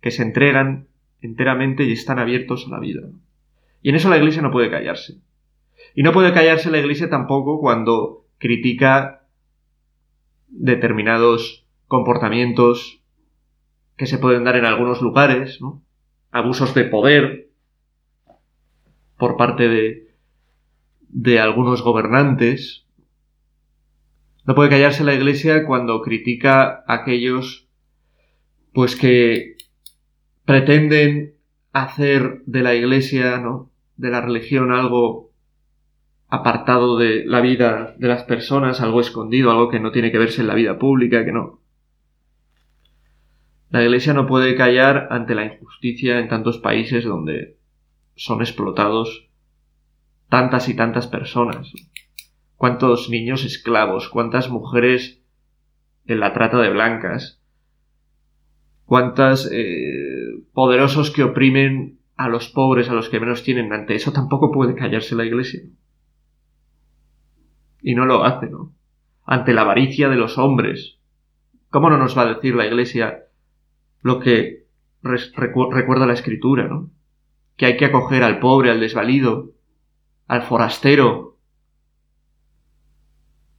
que 0.00 0.10
se 0.10 0.22
entregan 0.22 0.86
enteramente 1.20 1.84
y 1.84 1.92
están 1.92 2.18
abiertos 2.18 2.66
a 2.66 2.70
la 2.70 2.80
vida. 2.80 3.02
Y 3.82 3.90
en 3.90 3.96
eso 3.96 4.08
la 4.08 4.18
Iglesia 4.18 4.42
no 4.42 4.50
puede 4.50 4.70
callarse. 4.70 5.20
Y 5.94 6.02
no 6.02 6.12
puede 6.12 6.32
callarse 6.32 6.70
la 6.70 6.78
Iglesia 6.78 7.08
tampoco 7.08 7.60
cuando 7.60 8.26
critica 8.38 9.25
determinados 10.58 11.66
comportamientos 11.86 13.00
que 13.96 14.06
se 14.06 14.18
pueden 14.18 14.44
dar 14.44 14.56
en 14.56 14.64
algunos 14.64 15.00
lugares, 15.00 15.60
¿no? 15.60 15.82
abusos 16.30 16.74
de 16.74 16.84
poder 16.84 17.48
por 19.16 19.36
parte 19.36 19.68
de, 19.68 20.14
de 21.08 21.40
algunos 21.40 21.82
gobernantes. 21.82 22.84
No 24.44 24.54
puede 24.54 24.70
callarse 24.70 25.04
la 25.04 25.14
Iglesia 25.14 25.64
cuando 25.66 26.02
critica 26.02 26.84
a 26.86 26.94
aquellos 26.94 27.68
pues 28.72 28.96
que 28.96 29.56
pretenden 30.44 31.34
hacer 31.72 32.42
de 32.44 32.62
la 32.62 32.74
Iglesia, 32.74 33.38
¿no? 33.38 33.70
de 33.96 34.10
la 34.10 34.20
religión 34.20 34.72
algo 34.72 35.25
apartado 36.28 36.98
de 36.98 37.24
la 37.24 37.40
vida 37.40 37.94
de 37.98 38.08
las 38.08 38.24
personas, 38.24 38.80
algo 38.80 39.00
escondido, 39.00 39.50
algo 39.50 39.68
que 39.68 39.80
no 39.80 39.92
tiene 39.92 40.10
que 40.10 40.18
verse 40.18 40.40
en 40.40 40.48
la 40.48 40.54
vida 40.54 40.78
pública, 40.78 41.24
que 41.24 41.32
no. 41.32 41.60
La 43.70 43.82
Iglesia 43.82 44.14
no 44.14 44.26
puede 44.26 44.54
callar 44.56 45.08
ante 45.10 45.34
la 45.34 45.44
injusticia 45.44 46.18
en 46.18 46.28
tantos 46.28 46.58
países 46.58 47.04
donde 47.04 47.56
son 48.14 48.40
explotados 48.40 49.28
tantas 50.28 50.68
y 50.68 50.74
tantas 50.74 51.06
personas. 51.06 51.72
Cuántos 52.56 53.10
niños 53.10 53.44
esclavos, 53.44 54.08
cuántas 54.08 54.48
mujeres 54.48 55.22
en 56.06 56.20
la 56.20 56.32
trata 56.32 56.58
de 56.58 56.70
blancas, 56.70 57.40
cuántos 58.84 59.50
eh, 59.52 60.42
poderosos 60.52 61.10
que 61.10 61.24
oprimen 61.24 61.98
a 62.16 62.28
los 62.28 62.48
pobres, 62.48 62.88
a 62.88 62.94
los 62.94 63.08
que 63.08 63.20
menos 63.20 63.42
tienen. 63.42 63.72
Ante 63.72 63.94
eso 63.94 64.12
tampoco 64.12 64.50
puede 64.50 64.74
callarse 64.74 65.14
la 65.14 65.24
Iglesia. 65.24 65.60
Y 67.86 67.94
no 67.94 68.04
lo 68.04 68.24
hace, 68.24 68.50
¿no? 68.50 68.74
Ante 69.24 69.54
la 69.54 69.60
avaricia 69.60 70.08
de 70.08 70.16
los 70.16 70.38
hombres, 70.38 70.96
¿Cómo 71.70 71.90
no 71.90 71.98
nos 71.98 72.16
va 72.16 72.22
a 72.22 72.34
decir 72.34 72.54
la 72.54 72.66
Iglesia 72.66 73.26
lo 74.00 74.18
que 74.18 74.64
recuerda 75.02 76.06
la 76.06 76.14
Escritura, 76.14 76.66
¿no? 76.66 76.90
Que 77.56 77.66
hay 77.66 77.76
que 77.76 77.84
acoger 77.84 78.22
al 78.22 78.40
pobre, 78.40 78.70
al 78.70 78.80
desvalido, 78.80 79.52
al 80.26 80.42
forastero. 80.42 81.38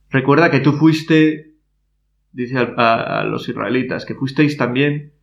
Recuerda 0.10 0.50
que 0.50 0.62
tú 0.62 0.74
fuiste, 0.74 1.54
dice 2.32 2.58
a, 2.58 3.24
los 3.24 3.48
israelitas, 3.48 4.06
que 4.06 4.16
fuisteis 4.16 4.58
también 4.58 5.14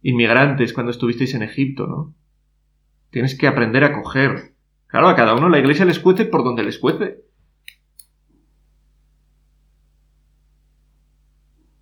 inmigrantes 0.00 0.72
cuando 0.72 0.92
estuvisteis 0.92 1.34
en 1.34 1.42
Egipto, 1.42 1.86
¿no? 1.86 2.14
Tienes 3.10 3.36
que 3.36 3.46
aprender 3.46 3.84
a 3.84 3.88
acoger. 3.88 4.54
Claro, 4.86 5.08
a 5.08 5.16
cada 5.16 5.34
uno 5.34 5.48
la 5.48 5.58
iglesia 5.58 5.84
les 5.84 5.98
cuece 5.98 6.24
por 6.24 6.44
donde 6.44 6.62
les 6.62 6.78
cuece. 6.78 7.29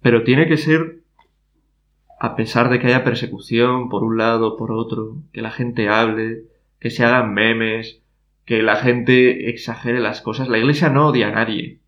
Pero 0.09 0.25
tiene 0.25 0.49
que 0.49 0.57
ser 0.57 1.03
a 2.19 2.35
pesar 2.35 2.71
de 2.71 2.79
que 2.79 2.87
haya 2.87 3.05
persecución 3.05 3.91
por 3.91 4.05
un 4.05 4.17
lado, 4.17 4.57
por 4.57 4.73
otro, 4.73 5.19
que 5.35 5.43
la 5.43 5.51
gente 5.51 5.91
hable, 5.91 6.45
que 6.81 6.89
se 6.89 7.05
hagan 7.05 7.35
memes, 7.35 8.01
que 8.47 8.63
la 8.63 8.77
gente 8.77 9.51
exagere 9.51 10.01
las 10.01 10.23
cosas, 10.23 10.49
la 10.49 10.57
iglesia 10.57 10.89
no 10.89 11.09
odia 11.09 11.29
a 11.29 11.33
nadie. 11.33 11.81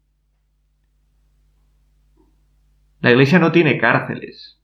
La 3.01 3.11
iglesia 3.11 3.39
no 3.39 3.53
tiene 3.53 3.79
cárceles, 3.79 4.61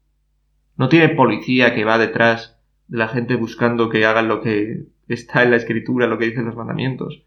no 0.76 0.90
tiene 0.90 1.08
policía 1.08 1.74
que 1.74 1.86
va 1.86 1.96
detrás 1.96 2.60
de 2.88 2.98
la 2.98 3.08
gente 3.08 3.36
buscando 3.36 3.88
que 3.88 4.04
hagan 4.04 4.28
lo 4.28 4.42
que 4.42 4.84
está 5.08 5.44
en 5.44 5.52
la 5.52 5.56
escritura, 5.56 6.06
lo 6.06 6.18
que 6.18 6.26
dicen 6.26 6.44
los 6.44 6.56
mandamientos. 6.56 7.24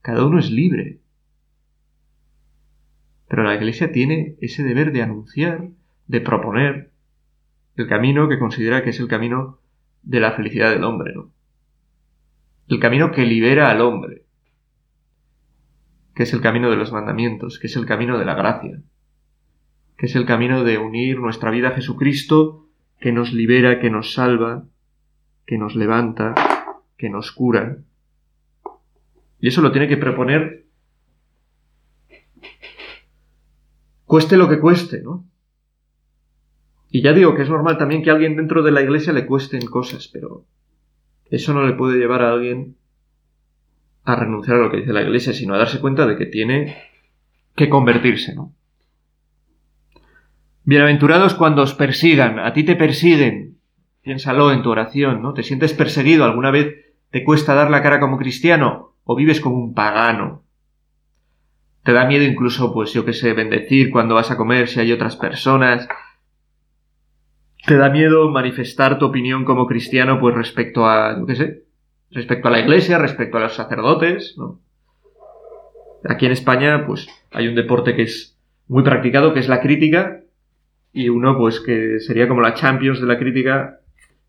Cada 0.00 0.24
uno 0.24 0.38
es 0.38 0.48
libre. 0.48 1.00
Pero 3.32 3.44
la 3.44 3.54
iglesia 3.54 3.92
tiene 3.92 4.36
ese 4.42 4.62
deber 4.62 4.92
de 4.92 5.00
anunciar, 5.00 5.70
de 6.06 6.20
proponer, 6.20 6.90
el 7.76 7.88
camino 7.88 8.28
que 8.28 8.38
considera 8.38 8.84
que 8.84 8.90
es 8.90 9.00
el 9.00 9.08
camino 9.08 9.58
de 10.02 10.20
la 10.20 10.32
felicidad 10.32 10.70
del 10.70 10.84
hombre, 10.84 11.14
¿no? 11.14 11.30
El 12.68 12.78
camino 12.78 13.10
que 13.10 13.24
libera 13.24 13.70
al 13.70 13.80
hombre, 13.80 14.26
que 16.14 16.24
es 16.24 16.34
el 16.34 16.42
camino 16.42 16.68
de 16.68 16.76
los 16.76 16.92
mandamientos, 16.92 17.58
que 17.58 17.68
es 17.68 17.76
el 17.76 17.86
camino 17.86 18.18
de 18.18 18.26
la 18.26 18.34
gracia, 18.34 18.82
que 19.96 20.04
es 20.04 20.14
el 20.14 20.26
camino 20.26 20.62
de 20.62 20.76
unir 20.76 21.18
nuestra 21.18 21.50
vida 21.50 21.68
a 21.68 21.74
Jesucristo, 21.74 22.68
que 23.00 23.12
nos 23.12 23.32
libera, 23.32 23.80
que 23.80 23.88
nos 23.88 24.12
salva, 24.12 24.66
que 25.46 25.56
nos 25.56 25.74
levanta, 25.74 26.34
que 26.98 27.08
nos 27.08 27.32
cura. 27.32 27.78
Y 29.40 29.48
eso 29.48 29.62
lo 29.62 29.72
tiene 29.72 29.88
que 29.88 29.96
proponer 29.96 30.66
cueste 34.12 34.36
lo 34.36 34.46
que 34.46 34.60
cueste, 34.60 35.00
¿no? 35.00 35.24
Y 36.90 37.00
ya 37.00 37.14
digo 37.14 37.34
que 37.34 37.40
es 37.40 37.48
normal 37.48 37.78
también 37.78 38.02
que 38.02 38.10
a 38.10 38.12
alguien 38.12 38.36
dentro 38.36 38.62
de 38.62 38.70
la 38.70 38.82
iglesia 38.82 39.14
le 39.14 39.24
cuesten 39.24 39.64
cosas, 39.64 40.06
pero 40.06 40.44
eso 41.30 41.54
no 41.54 41.66
le 41.66 41.72
puede 41.72 41.96
llevar 41.96 42.20
a 42.20 42.30
alguien 42.30 42.76
a 44.04 44.14
renunciar 44.14 44.58
a 44.58 44.60
lo 44.60 44.70
que 44.70 44.76
dice 44.76 44.92
la 44.92 45.00
iglesia, 45.00 45.32
sino 45.32 45.54
a 45.54 45.56
darse 45.56 45.80
cuenta 45.80 46.06
de 46.06 46.18
que 46.18 46.26
tiene 46.26 46.76
que 47.56 47.70
convertirse, 47.70 48.34
¿no? 48.34 48.52
Bienaventurados 50.64 51.32
cuando 51.32 51.62
os 51.62 51.72
persigan, 51.72 52.38
a 52.38 52.52
ti 52.52 52.64
te 52.64 52.76
persiguen. 52.76 53.56
Piénsalo 54.02 54.52
en 54.52 54.62
tu 54.62 54.68
oración, 54.68 55.22
¿no? 55.22 55.32
¿Te 55.32 55.42
sientes 55.42 55.72
perseguido? 55.72 56.26
¿Alguna 56.26 56.50
vez 56.50 56.76
te 57.10 57.24
cuesta 57.24 57.54
dar 57.54 57.70
la 57.70 57.80
cara 57.80 57.98
como 57.98 58.18
cristiano? 58.18 58.92
¿O 59.04 59.16
vives 59.16 59.40
como 59.40 59.56
un 59.56 59.72
pagano? 59.72 60.42
¿Te 61.84 61.92
da 61.92 62.06
miedo 62.06 62.24
incluso, 62.24 62.72
pues 62.72 62.92
yo 62.92 63.04
qué 63.04 63.12
sé, 63.12 63.32
bendecir 63.32 63.90
cuando 63.90 64.14
vas 64.14 64.30
a 64.30 64.36
comer 64.36 64.68
si 64.68 64.80
hay 64.80 64.92
otras 64.92 65.16
personas? 65.16 65.88
¿Te 67.66 67.76
da 67.76 67.90
miedo 67.90 68.30
manifestar 68.30 68.98
tu 68.98 69.06
opinión 69.06 69.44
como 69.44 69.66
cristiano, 69.66 70.20
pues 70.20 70.34
respecto 70.34 70.86
a, 70.86 71.18
yo 71.18 71.26
qué 71.26 71.34
sé, 71.34 71.62
respecto 72.10 72.48
a 72.48 72.50
la 72.52 72.60
iglesia, 72.60 72.98
respecto 72.98 73.36
a 73.36 73.40
los 73.40 73.54
sacerdotes, 73.54 74.36
¿no? 74.36 74.60
Aquí 76.08 76.26
en 76.26 76.32
España, 76.32 76.84
pues 76.86 77.08
hay 77.30 77.48
un 77.48 77.54
deporte 77.54 77.94
que 77.94 78.02
es 78.02 78.36
muy 78.68 78.82
practicado, 78.82 79.32
que 79.32 79.40
es 79.40 79.48
la 79.48 79.60
crítica, 79.60 80.20
y 80.92 81.08
uno, 81.08 81.36
pues 81.38 81.60
que 81.60 82.00
sería 82.00 82.28
como 82.28 82.40
la 82.40 82.54
Champions 82.54 83.00
de 83.00 83.06
la 83.06 83.18
crítica 83.18 83.78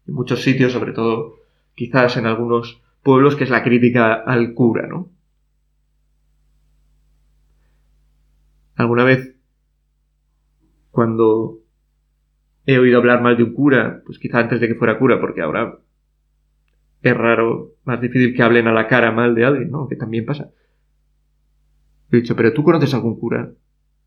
en 0.07 0.13
muchos 0.13 0.41
sitios, 0.43 0.71
sobre 0.71 0.93
todo 0.93 1.35
quizás 1.75 2.17
en 2.17 2.25
algunos 2.25 2.81
pueblos, 3.01 3.35
que 3.35 3.43
es 3.43 3.49
la 3.49 3.63
crítica 3.63 4.13
al 4.13 4.53
cura, 4.53 4.87
¿no? 4.87 5.09
¿Alguna 8.75 9.03
vez, 9.03 9.35
cuando 10.91 11.59
he 12.65 12.77
oído 12.79 12.97
hablar 12.97 13.21
mal 13.21 13.37
de 13.37 13.43
un 13.43 13.53
cura, 13.53 14.01
pues 14.05 14.19
quizá 14.19 14.39
antes 14.39 14.59
de 14.59 14.67
que 14.67 14.75
fuera 14.75 14.97
cura, 14.97 15.19
porque 15.19 15.41
ahora 15.41 15.79
es 17.01 17.17
raro, 17.17 17.73
más 17.83 17.99
difícil 17.99 18.33
que 18.33 18.43
hablen 18.43 18.67
a 18.67 18.73
la 18.73 18.87
cara 18.87 19.11
mal 19.11 19.35
de 19.35 19.45
alguien, 19.45 19.69
¿no? 19.69 19.87
Que 19.87 19.95
también 19.95 20.25
pasa. 20.25 20.51
He 22.11 22.17
dicho, 22.17 22.35
pero 22.35 22.53
tú 22.53 22.63
conoces 22.63 22.93
algún 22.93 23.19
cura. 23.19 23.51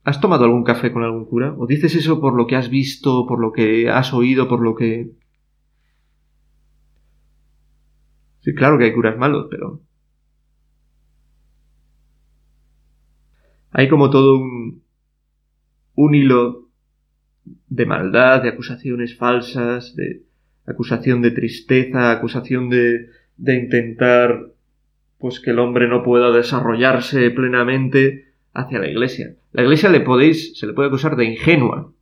¿Has 0.05 0.21
tomado 0.21 0.45
algún 0.45 0.65
café 0.65 0.93
con 0.93 1.03
algún 1.03 1.27
cura? 1.27 1.55
¿O 1.59 1.67
dices 1.67 1.95
eso 1.95 2.21
por 2.21 2.35
lo 2.35 2.47
que 2.47 2.57
has 2.57 2.71
visto, 2.71 3.27
por 3.27 3.41
lo 3.41 3.53
que 3.53 3.91
has 3.91 4.15
oído, 4.15 4.49
por 4.49 4.61
lo 4.61 4.75
que... 4.75 5.11
Sí, 8.41 8.55
claro 8.55 8.79
que 8.79 8.85
hay 8.85 8.95
curas 8.95 9.19
malos, 9.19 9.49
pero... 9.51 9.81
Hay 13.79 13.89
como 13.89 14.09
todo 14.09 14.39
un, 14.39 14.83
un 15.97 16.15
hilo 16.15 16.71
de 17.69 17.85
maldad, 17.85 18.43
de 18.43 18.49
acusaciones 18.49 19.19
falsas, 19.19 19.95
de 19.95 20.23
acusación 20.65 21.21
de 21.21 21.33
tristeza, 21.33 22.11
acusación 22.11 22.71
de, 22.71 23.11
de 23.37 23.55
intentar 23.55 24.47
pues 25.19 25.41
que 25.41 25.51
el 25.51 25.59
hombre 25.59 25.89
no 25.89 26.03
pueda 26.03 26.31
desarrollarse 26.31 27.31
plenamente 27.33 28.33
hacia 28.55 28.79
la 28.79 28.89
iglesia. 28.89 29.37
La 29.53 29.65
iglesia 29.65 29.91
le 29.91 30.01
podéis, 30.01 30.59
se 30.59 30.67
le 30.67 30.73
puede 30.73 30.89
acusar 30.89 31.15
de 31.15 31.27
ingenua, 31.27 31.93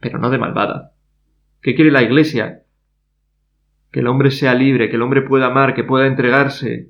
pero 0.00 0.18
no 0.18 0.30
de 0.30 0.38
malvada. 0.38 0.94
¿Qué 1.60 1.74
quiere 1.74 1.90
la 1.90 2.02
iglesia? 2.02 2.62
Que 3.90 4.00
el 4.00 4.06
hombre 4.06 4.30
sea 4.30 4.54
libre, 4.54 4.88
que 4.88 4.96
el 4.96 5.02
hombre 5.02 5.20
pueda 5.20 5.48
amar, 5.48 5.74
que 5.74 5.84
pueda 5.84 6.06
entregarse. 6.06 6.88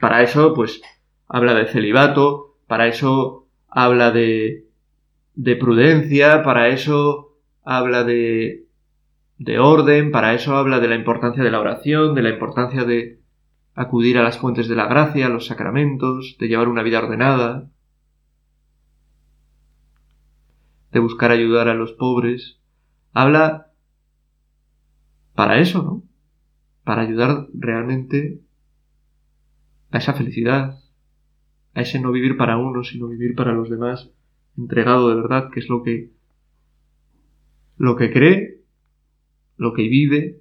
Para 0.00 0.24
eso, 0.24 0.54
pues, 0.54 0.82
habla 1.28 1.54
de 1.54 1.66
celibato, 1.66 2.53
para 2.66 2.88
eso 2.88 3.46
habla 3.68 4.10
de, 4.10 4.66
de 5.34 5.56
prudencia, 5.56 6.42
para 6.42 6.68
eso 6.68 7.36
habla 7.64 8.04
de, 8.04 8.66
de 9.38 9.58
orden, 9.58 10.10
para 10.10 10.34
eso 10.34 10.56
habla 10.56 10.80
de 10.80 10.88
la 10.88 10.94
importancia 10.94 11.42
de 11.42 11.50
la 11.50 11.60
oración, 11.60 12.14
de 12.14 12.22
la 12.22 12.30
importancia 12.30 12.84
de 12.84 13.20
acudir 13.74 14.18
a 14.18 14.22
las 14.22 14.38
fuentes 14.38 14.68
de 14.68 14.76
la 14.76 14.86
gracia, 14.86 15.26
a 15.26 15.30
los 15.30 15.46
sacramentos, 15.46 16.36
de 16.38 16.48
llevar 16.48 16.68
una 16.68 16.82
vida 16.82 16.98
ordenada, 16.98 17.68
de 20.92 21.00
buscar 21.00 21.32
ayudar 21.32 21.68
a 21.68 21.74
los 21.74 21.92
pobres. 21.92 22.60
Habla 23.12 23.72
para 25.34 25.58
eso, 25.58 25.82
¿no? 25.82 26.02
Para 26.84 27.02
ayudar 27.02 27.48
realmente 27.52 28.40
a 29.90 29.98
esa 29.98 30.14
felicidad, 30.14 30.78
a 31.74 31.82
ese 31.82 32.00
no 32.00 32.12
vivir 32.12 32.36
para 32.36 32.56
uno, 32.56 32.84
sino 32.84 33.08
vivir 33.08 33.34
para 33.34 33.52
los 33.52 33.68
demás 33.68 34.10
entregado 34.56 35.08
de 35.08 35.16
verdad, 35.16 35.50
que 35.52 35.60
es 35.60 35.68
lo 35.68 35.82
que 35.82 36.10
lo 37.76 37.96
que 37.96 38.12
cree, 38.12 38.60
lo 39.56 39.72
que 39.72 39.82
vive, 39.82 40.40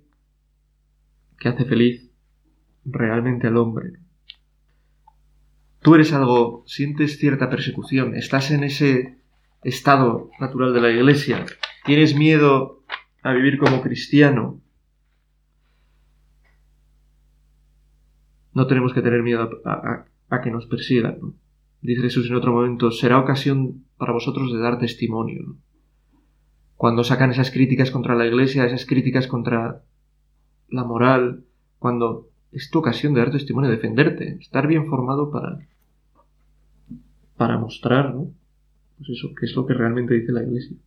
que 1.39 1.49
hace 1.49 1.65
feliz 1.65 2.11
realmente 2.85 3.47
al 3.47 3.57
hombre. 3.57 3.93
Tú 5.81 5.95
eres 5.95 6.13
algo, 6.13 6.63
sientes 6.67 7.17
cierta 7.17 7.49
persecución, 7.49 8.15
estás 8.15 8.51
en 8.51 8.63
ese 8.63 9.17
estado 9.63 10.29
natural 10.39 10.73
de 10.73 10.81
la 10.81 10.91
iglesia, 10.91 11.45
tienes 11.85 12.15
miedo 12.15 12.83
a 13.23 13.33
vivir 13.33 13.57
como 13.57 13.81
cristiano. 13.81 14.61
No 18.53 18.67
tenemos 18.67 18.93
que 18.93 19.01
tener 19.01 19.23
miedo 19.23 19.49
a, 19.65 19.71
a 19.71 20.05
que 20.41 20.51
nos 20.51 20.65
persigan. 20.67 21.17
¿no? 21.21 21.33
dice 21.81 22.01
Jesús 22.01 22.29
en 22.29 22.35
otro 22.35 22.53
momento, 22.53 22.91
será 22.91 23.19
ocasión 23.19 23.83
para 23.97 24.13
vosotros 24.13 24.51
de 24.53 24.59
dar 24.59 24.79
testimonio. 24.79 25.57
Cuando 26.75 27.03
sacan 27.03 27.31
esas 27.31 27.51
críticas 27.51 27.91
contra 27.91 28.15
la 28.15 28.25
iglesia, 28.25 28.65
esas 28.65 28.85
críticas 28.85 29.27
contra 29.27 29.83
la 30.69 30.83
moral, 30.83 31.43
cuando 31.79 32.29
es 32.51 32.69
tu 32.69 32.79
ocasión 32.79 33.13
de 33.13 33.19
dar 33.19 33.31
testimonio, 33.31 33.69
de 33.69 33.75
defenderte, 33.75 34.37
estar 34.39 34.67
bien 34.67 34.87
formado 34.87 35.29
para, 35.29 35.59
para 37.37 37.57
mostrar, 37.57 38.13
¿no? 38.15 38.31
Pues 38.97 39.09
eso, 39.09 39.33
qué 39.37 39.45
es 39.45 39.55
lo 39.55 39.65
que 39.65 39.73
realmente 39.73 40.13
dice 40.13 40.31
la 40.31 40.43
iglesia. 40.43 40.77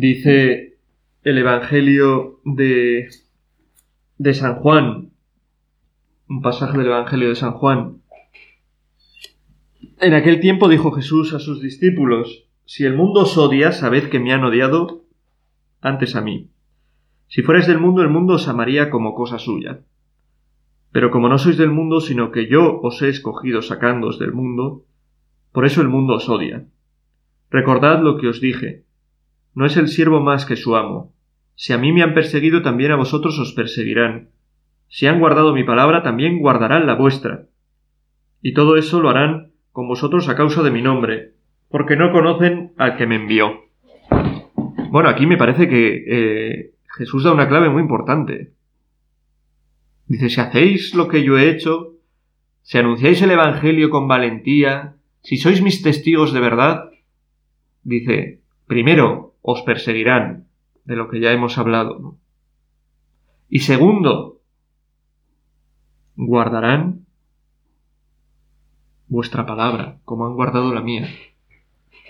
Dice 0.00 0.78
el 1.24 1.38
Evangelio 1.38 2.38
de, 2.44 3.08
de 4.16 4.34
San 4.34 4.54
Juan, 4.60 5.10
un 6.28 6.40
pasaje 6.40 6.78
del 6.78 6.86
Evangelio 6.86 7.30
de 7.30 7.34
San 7.34 7.54
Juan. 7.54 8.00
En 9.98 10.14
aquel 10.14 10.38
tiempo 10.38 10.68
dijo 10.68 10.92
Jesús 10.92 11.34
a 11.34 11.40
sus 11.40 11.60
discípulos, 11.60 12.44
Si 12.64 12.84
el 12.84 12.94
mundo 12.94 13.22
os 13.22 13.36
odia, 13.36 13.72
sabed 13.72 14.08
que 14.08 14.20
me 14.20 14.32
han 14.32 14.44
odiado 14.44 15.02
antes 15.80 16.14
a 16.14 16.20
mí. 16.20 16.48
Si 17.26 17.42
fuerais 17.42 17.66
del 17.66 17.80
mundo, 17.80 18.02
el 18.02 18.08
mundo 18.08 18.34
os 18.34 18.46
amaría 18.46 18.90
como 18.90 19.16
cosa 19.16 19.40
suya. 19.40 19.80
Pero 20.92 21.10
como 21.10 21.28
no 21.28 21.38
sois 21.38 21.56
del 21.56 21.72
mundo, 21.72 22.00
sino 22.00 22.30
que 22.30 22.46
yo 22.46 22.80
os 22.82 23.02
he 23.02 23.08
escogido 23.08 23.62
sacándoos 23.62 24.20
del 24.20 24.32
mundo, 24.32 24.84
por 25.50 25.66
eso 25.66 25.82
el 25.82 25.88
mundo 25.88 26.14
os 26.14 26.28
odia. 26.28 26.68
Recordad 27.50 28.00
lo 28.00 28.16
que 28.16 28.28
os 28.28 28.40
dije. 28.40 28.86
No 29.58 29.66
es 29.66 29.76
el 29.76 29.88
siervo 29.88 30.20
más 30.20 30.46
que 30.46 30.54
su 30.54 30.76
amo. 30.76 31.12
Si 31.56 31.72
a 31.72 31.78
mí 31.78 31.90
me 31.90 32.04
han 32.04 32.14
perseguido, 32.14 32.62
también 32.62 32.92
a 32.92 32.96
vosotros 32.96 33.40
os 33.40 33.54
perseguirán. 33.54 34.28
Si 34.86 35.08
han 35.08 35.18
guardado 35.18 35.52
mi 35.52 35.64
palabra, 35.64 36.04
también 36.04 36.38
guardarán 36.38 36.86
la 36.86 36.94
vuestra. 36.94 37.46
Y 38.40 38.54
todo 38.54 38.76
eso 38.76 39.00
lo 39.00 39.10
harán 39.10 39.50
con 39.72 39.88
vosotros 39.88 40.28
a 40.28 40.36
causa 40.36 40.62
de 40.62 40.70
mi 40.70 40.80
nombre, 40.80 41.32
porque 41.70 41.96
no 41.96 42.12
conocen 42.12 42.70
al 42.76 42.96
que 42.96 43.08
me 43.08 43.16
envió. 43.16 43.64
Bueno, 44.92 45.08
aquí 45.08 45.26
me 45.26 45.36
parece 45.36 45.68
que 45.68 46.04
eh, 46.06 46.74
Jesús 46.96 47.24
da 47.24 47.32
una 47.32 47.48
clave 47.48 47.68
muy 47.68 47.82
importante. 47.82 48.52
Dice, 50.06 50.28
si 50.28 50.40
hacéis 50.40 50.94
lo 50.94 51.08
que 51.08 51.24
yo 51.24 51.36
he 51.36 51.50
hecho, 51.50 51.96
si 52.62 52.78
anunciáis 52.78 53.20
el 53.22 53.32
Evangelio 53.32 53.90
con 53.90 54.06
valentía, 54.06 54.94
si 55.22 55.36
sois 55.36 55.62
mis 55.62 55.82
testigos 55.82 56.32
de 56.32 56.38
verdad, 56.38 56.90
dice, 57.82 58.38
primero 58.68 59.27
os 59.42 59.62
perseguirán, 59.62 60.46
de 60.84 60.96
lo 60.96 61.08
que 61.08 61.20
ya 61.20 61.32
hemos 61.32 61.58
hablado. 61.58 62.16
Y 63.48 63.60
segundo, 63.60 64.40
guardarán 66.16 67.06
vuestra 69.06 69.46
palabra, 69.46 69.98
como 70.04 70.26
han 70.26 70.34
guardado 70.34 70.72
la 70.72 70.82
mía. 70.82 71.08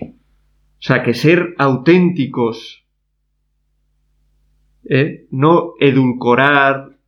O 0.00 0.80
sea, 0.80 1.02
que 1.02 1.14
ser 1.14 1.54
auténticos, 1.58 2.84
¿eh? 4.84 5.26
no 5.30 5.74
edulcorar 5.80 6.98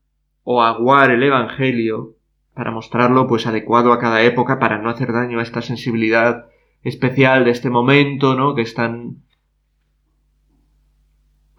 o 0.42 0.62
aguar 0.62 1.10
el 1.10 1.22
Evangelio 1.22 2.16
para 2.54 2.72
mostrarlo 2.72 3.26
pues 3.26 3.46
adecuado 3.46 3.92
a 3.92 4.00
cada 4.00 4.22
época 4.22 4.58
para 4.58 4.78
no 4.78 4.90
hacer 4.90 5.12
daño 5.12 5.38
a 5.38 5.42
esta 5.42 5.62
sensibilidad 5.62 6.46
especial 6.82 7.44
de 7.44 7.52
este 7.52 7.70
momento, 7.70 8.34
¿no? 8.34 8.54
Que 8.54 8.62
están 8.62 9.22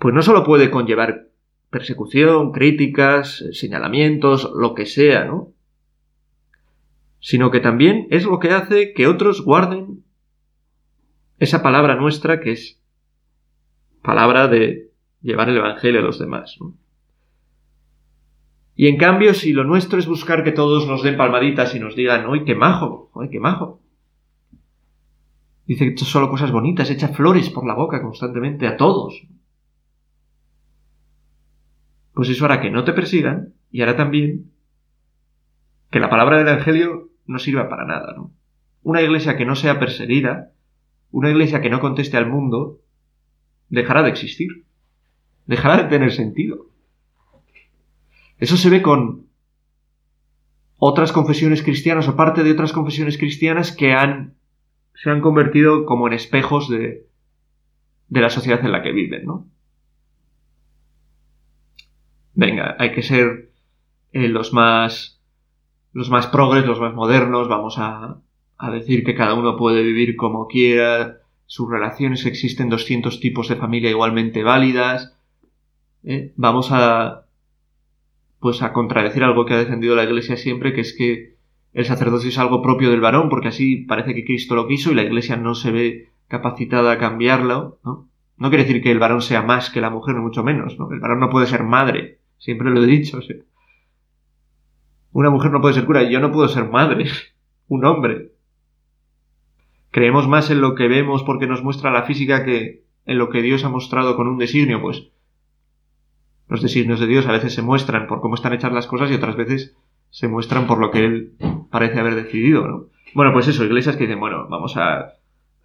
pues 0.02 0.16
no 0.16 0.24
solo 0.24 0.44
puede 0.44 0.72
conllevar 0.72 1.28
persecución, 1.70 2.52
críticas, 2.52 3.46
señalamientos, 3.52 4.52
lo 4.56 4.74
que 4.74 4.88
sea, 4.88 5.26
¿no? 5.26 5.54
Sino 7.20 7.52
que 7.52 7.60
también 7.60 8.08
es 8.10 8.26
lo 8.26 8.40
que 8.40 8.50
hace 8.50 8.94
que 8.94 9.06
otros 9.06 9.46
guarden 9.46 10.04
esa 11.38 11.62
palabra 11.62 11.96
nuestra 11.98 12.40
que 12.40 12.54
es 12.54 12.82
palabra 14.02 14.48
de 14.48 14.90
llevar 15.22 15.50
el 15.50 15.58
Evangelio 15.58 16.00
a 16.00 16.04
los 16.04 16.18
demás. 16.18 16.58
¿no? 16.60 16.74
Y 18.76 18.88
en 18.88 18.98
cambio, 18.98 19.36
si 19.36 19.54
lo 19.54 19.66
nuestro 19.66 20.00
es 20.00 20.08
buscar 20.08 20.44
que 20.44 20.52
todos 20.52 20.88
nos 20.88 21.04
den 21.04 21.16
palmaditas 21.16 21.76
y 21.76 21.80
nos 21.80 21.96
digan, 21.96 22.26
¡ay, 22.28 22.44
qué 22.44 22.56
majo! 22.56 23.12
¡ay, 23.22 23.30
qué 23.30 23.40
majo! 23.40 23.80
Dice 25.68 25.94
que 25.94 25.98
solo 26.00 26.32
cosas 26.32 26.52
bonitas, 26.52 26.90
echa 26.90 27.10
flores 27.10 27.52
por 27.52 27.68
la 27.68 27.76
boca 27.76 28.02
constantemente 28.02 28.66
a 28.66 28.78
todos 28.78 29.28
pues 32.14 32.30
eso 32.30 32.46
hará 32.46 32.62
que 32.62 32.72
no 32.72 32.84
te 32.84 32.94
persigan 32.94 33.54
y 33.72 33.82
hará 33.82 33.96
también 33.96 34.52
que 35.90 36.00
la 36.00 36.10
palabra 36.10 36.38
del 36.38 36.48
Evangelio 36.48 37.10
no 37.26 37.40
sirva 37.40 37.70
para 37.70 37.86
nada, 37.86 38.14
¿no? 38.16 38.32
Una 38.84 39.02
iglesia 39.02 39.38
que 39.38 39.46
no 39.46 39.56
sea 39.56 39.80
perseguida, 39.80 40.52
una 41.12 41.30
iglesia 41.30 41.62
que 41.62 41.70
no 41.70 41.80
conteste 41.80 42.18
al 42.18 42.28
mundo, 42.28 42.80
dejará 43.70 44.02
de 44.04 44.10
existir, 44.10 44.66
dejará 45.46 45.84
de 45.84 45.90
tener 45.90 46.12
sentido. 46.12 46.68
Eso 48.40 48.58
se 48.58 48.70
ve 48.70 48.82
con 48.82 49.28
otras 50.78 51.12
confesiones 51.12 51.62
cristianas 51.62 52.08
o 52.08 52.16
parte 52.16 52.44
de 52.44 52.52
otras 52.52 52.74
confesiones 52.74 53.18
cristianas 53.18 53.72
que 53.72 53.94
han, 53.94 54.34
se 54.96 55.12
han 55.12 55.22
convertido 55.22 55.86
como 55.86 56.08
en 56.08 56.14
espejos 56.14 56.70
de, 56.70 57.06
de 58.08 58.22
la 58.22 58.30
sociedad 58.30 58.66
en 58.66 58.72
la 58.72 58.82
que 58.82 58.92
viven, 58.92 59.26
¿no? 59.26 59.48
Venga, 62.34 62.76
hay 62.80 62.92
que 62.92 63.04
ser 63.04 63.52
eh, 64.12 64.28
los 64.28 64.54
más 64.54 65.20
los 65.94 66.10
más 66.10 66.28
progres, 66.28 66.66
los 66.66 66.80
más 66.80 66.94
modernos, 66.94 67.50
vamos 67.50 67.78
a, 67.78 68.18
a 68.58 68.72
decir 68.72 69.04
que 69.04 69.16
cada 69.16 69.34
uno 69.34 69.58
puede 69.58 69.84
vivir 69.84 70.16
como 70.16 70.48
quiera, 70.48 71.18
sus 71.46 71.70
relaciones, 71.70 72.26
existen 72.26 72.70
200 72.70 73.20
tipos 73.20 73.50
de 73.50 73.58
familia 73.58 73.90
igualmente 73.90 74.42
válidas, 74.42 75.18
¿eh? 76.04 76.32
vamos 76.38 76.70
a 76.72 77.26
pues 78.40 78.64
a 78.64 78.74
contradecir 78.74 79.24
algo 79.24 79.46
que 79.46 79.54
ha 79.54 79.58
defendido 79.58 79.96
la 79.96 80.04
Iglesia 80.04 80.38
siempre, 80.38 80.74
que 80.74 80.82
es 80.82 80.96
que 80.98 81.36
el 81.74 81.86
sacerdocio 81.86 82.30
es 82.30 82.38
algo 82.38 82.62
propio 82.62 82.90
del 82.90 83.02
varón, 83.02 83.30
porque 83.30 83.50
así 83.50 83.78
parece 83.78 84.16
que 84.16 84.26
Cristo 84.26 84.56
lo 84.56 84.68
quiso 84.68 84.92
y 84.92 84.96
la 84.96 85.04
Iglesia 85.04 85.38
no 85.38 85.54
se 85.54 85.72
ve 85.72 86.10
capacitada 86.28 86.94
a 86.94 86.98
cambiarlo, 86.98 87.80
¿no? 87.84 88.08
No 88.38 88.50
quiere 88.50 88.64
decir 88.64 88.82
que 88.82 88.92
el 88.92 88.98
varón 88.98 89.22
sea 89.22 89.44
más 89.44 89.70
que 89.70 89.82
la 89.82 89.92
mujer, 89.92 90.16
mucho 90.16 90.44
menos, 90.44 90.80
¿no? 90.80 90.92
El 90.92 91.00
varón 91.00 91.20
no 91.20 91.30
puede 91.30 91.46
ser 91.46 91.64
madre, 91.64 92.18
Siempre 92.42 92.72
lo 92.72 92.84
he 92.84 92.88
dicho. 92.88 93.20
Una 95.12 95.30
mujer 95.30 95.52
no 95.52 95.62
puede 95.62 95.76
ser 95.76 95.86
cura, 95.86 96.10
yo 96.10 96.20
no 96.20 96.32
puedo 96.32 96.48
ser 96.48 96.68
madre. 96.68 97.06
Un 97.68 97.86
hombre. 97.86 98.32
Creemos 99.92 100.28
más 100.28 100.50
en 100.50 100.60
lo 100.60 100.74
que 100.74 100.88
vemos 100.88 101.22
porque 101.22 101.46
nos 101.46 101.64
muestra 101.64 101.92
la 101.92 102.04
física 102.04 102.44
que 102.44 102.84
en 103.06 103.20
lo 103.20 103.30
que 103.30 103.44
Dios 103.44 103.64
ha 103.64 103.70
mostrado 103.70 104.16
con 104.16 104.28
un 104.28 104.40
designio, 104.40 104.82
pues 104.82 105.10
los 106.48 106.64
designios 106.64 107.00
de 107.00 107.08
Dios 107.08 107.28
a 107.28 107.32
veces 107.32 107.54
se 107.54 107.62
muestran 107.62 108.08
por 108.08 108.22
cómo 108.22 108.34
están 108.34 108.54
hechas 108.54 108.74
las 108.74 108.88
cosas 108.88 109.12
y 109.12 109.14
otras 109.14 109.36
veces 109.36 109.76
se 110.10 110.28
muestran 110.28 110.66
por 110.66 110.80
lo 110.80 110.90
que 110.90 111.06
Él 111.06 111.34
parece 111.70 112.00
haber 112.00 112.16
decidido, 112.16 112.68
¿no? 112.68 112.86
Bueno, 113.14 113.34
pues 113.34 113.48
eso, 113.48 113.64
iglesias 113.64 113.98
que 113.98 114.06
dicen, 114.06 114.20
bueno, 114.20 114.48
vamos 114.50 114.78
a, 114.78 115.14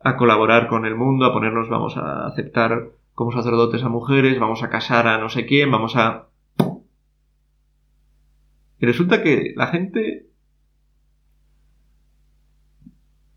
a 0.03 0.17
colaborar 0.17 0.69
con 0.69 0.85
el 0.85 0.95
mundo, 0.95 1.25
a 1.25 1.33
ponernos, 1.33 1.71
vamos 1.71 1.97
a 1.97 2.27
aceptar 2.27 2.91
como 3.15 3.33
sacerdotes 3.33 3.83
a 3.83 3.89
mujeres, 3.89 4.39
vamos 4.39 4.63
a 4.63 4.69
casar 4.69 5.07
a 5.07 5.19
no 5.19 5.31
sé 5.31 5.47
quién, 5.47 5.71
vamos 5.71 5.97
a 5.97 6.27
y 8.79 8.87
resulta 8.87 9.23
que 9.23 9.53
la 9.57 9.69
gente 9.69 10.27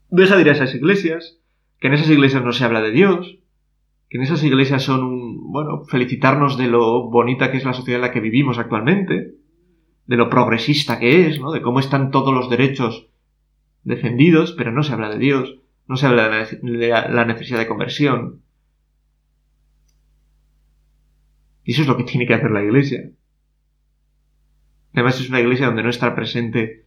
ves 0.10 0.32
a 0.32 0.42
ir 0.42 0.50
a 0.50 0.54
esas 0.54 0.76
iglesias, 0.76 1.40
que 1.80 1.88
en 1.88 1.94
esas 1.94 2.10
iglesias 2.10 2.44
no 2.44 2.52
se 2.52 2.66
habla 2.66 2.82
de 2.82 2.92
Dios, 2.92 3.40
que 4.10 4.18
en 4.18 4.24
esas 4.24 4.44
iglesias 4.44 4.84
son 4.84 5.04
un, 5.04 5.52
bueno, 5.52 5.86
felicitarnos 5.86 6.58
de 6.58 6.68
lo 6.68 7.10
bonita 7.10 7.52
que 7.52 7.58
es 7.58 7.66
la 7.66 7.74
sociedad 7.74 8.00
en 8.00 8.08
la 8.08 8.12
que 8.12 8.20
vivimos 8.20 8.58
actualmente, 8.58 9.36
de 10.08 10.18
lo 10.18 10.30
progresista 10.30 11.00
que 11.00 11.28
es, 11.28 11.40
¿no? 11.40 11.52
De 11.52 11.62
cómo 11.62 11.80
están 11.80 12.10
todos 12.10 12.34
los 12.34 12.50
derechos 12.50 13.10
defendidos, 13.84 14.54
pero 14.54 14.72
no 14.72 14.82
se 14.82 14.94
habla 14.94 15.10
de 15.10 15.20
Dios, 15.20 15.60
no 15.88 15.96
se 15.96 16.08
habla 16.08 16.28
de 16.28 16.90
la 16.90 17.26
necesidad 17.26 17.60
de 17.60 17.68
conversión. 17.68 18.42
Y 21.64 21.74
eso 21.74 21.84
es 21.84 21.88
lo 21.88 21.98
que 21.98 22.04
tiene 22.04 22.26
que 22.26 22.34
hacer 22.34 22.50
la 22.50 22.64
iglesia. 22.64 23.12
Además 24.94 25.20
es 25.20 25.30
una 25.30 25.40
iglesia 25.40 25.68
donde 25.68 25.84
no 25.84 25.90
está 25.90 26.16
presente 26.16 26.86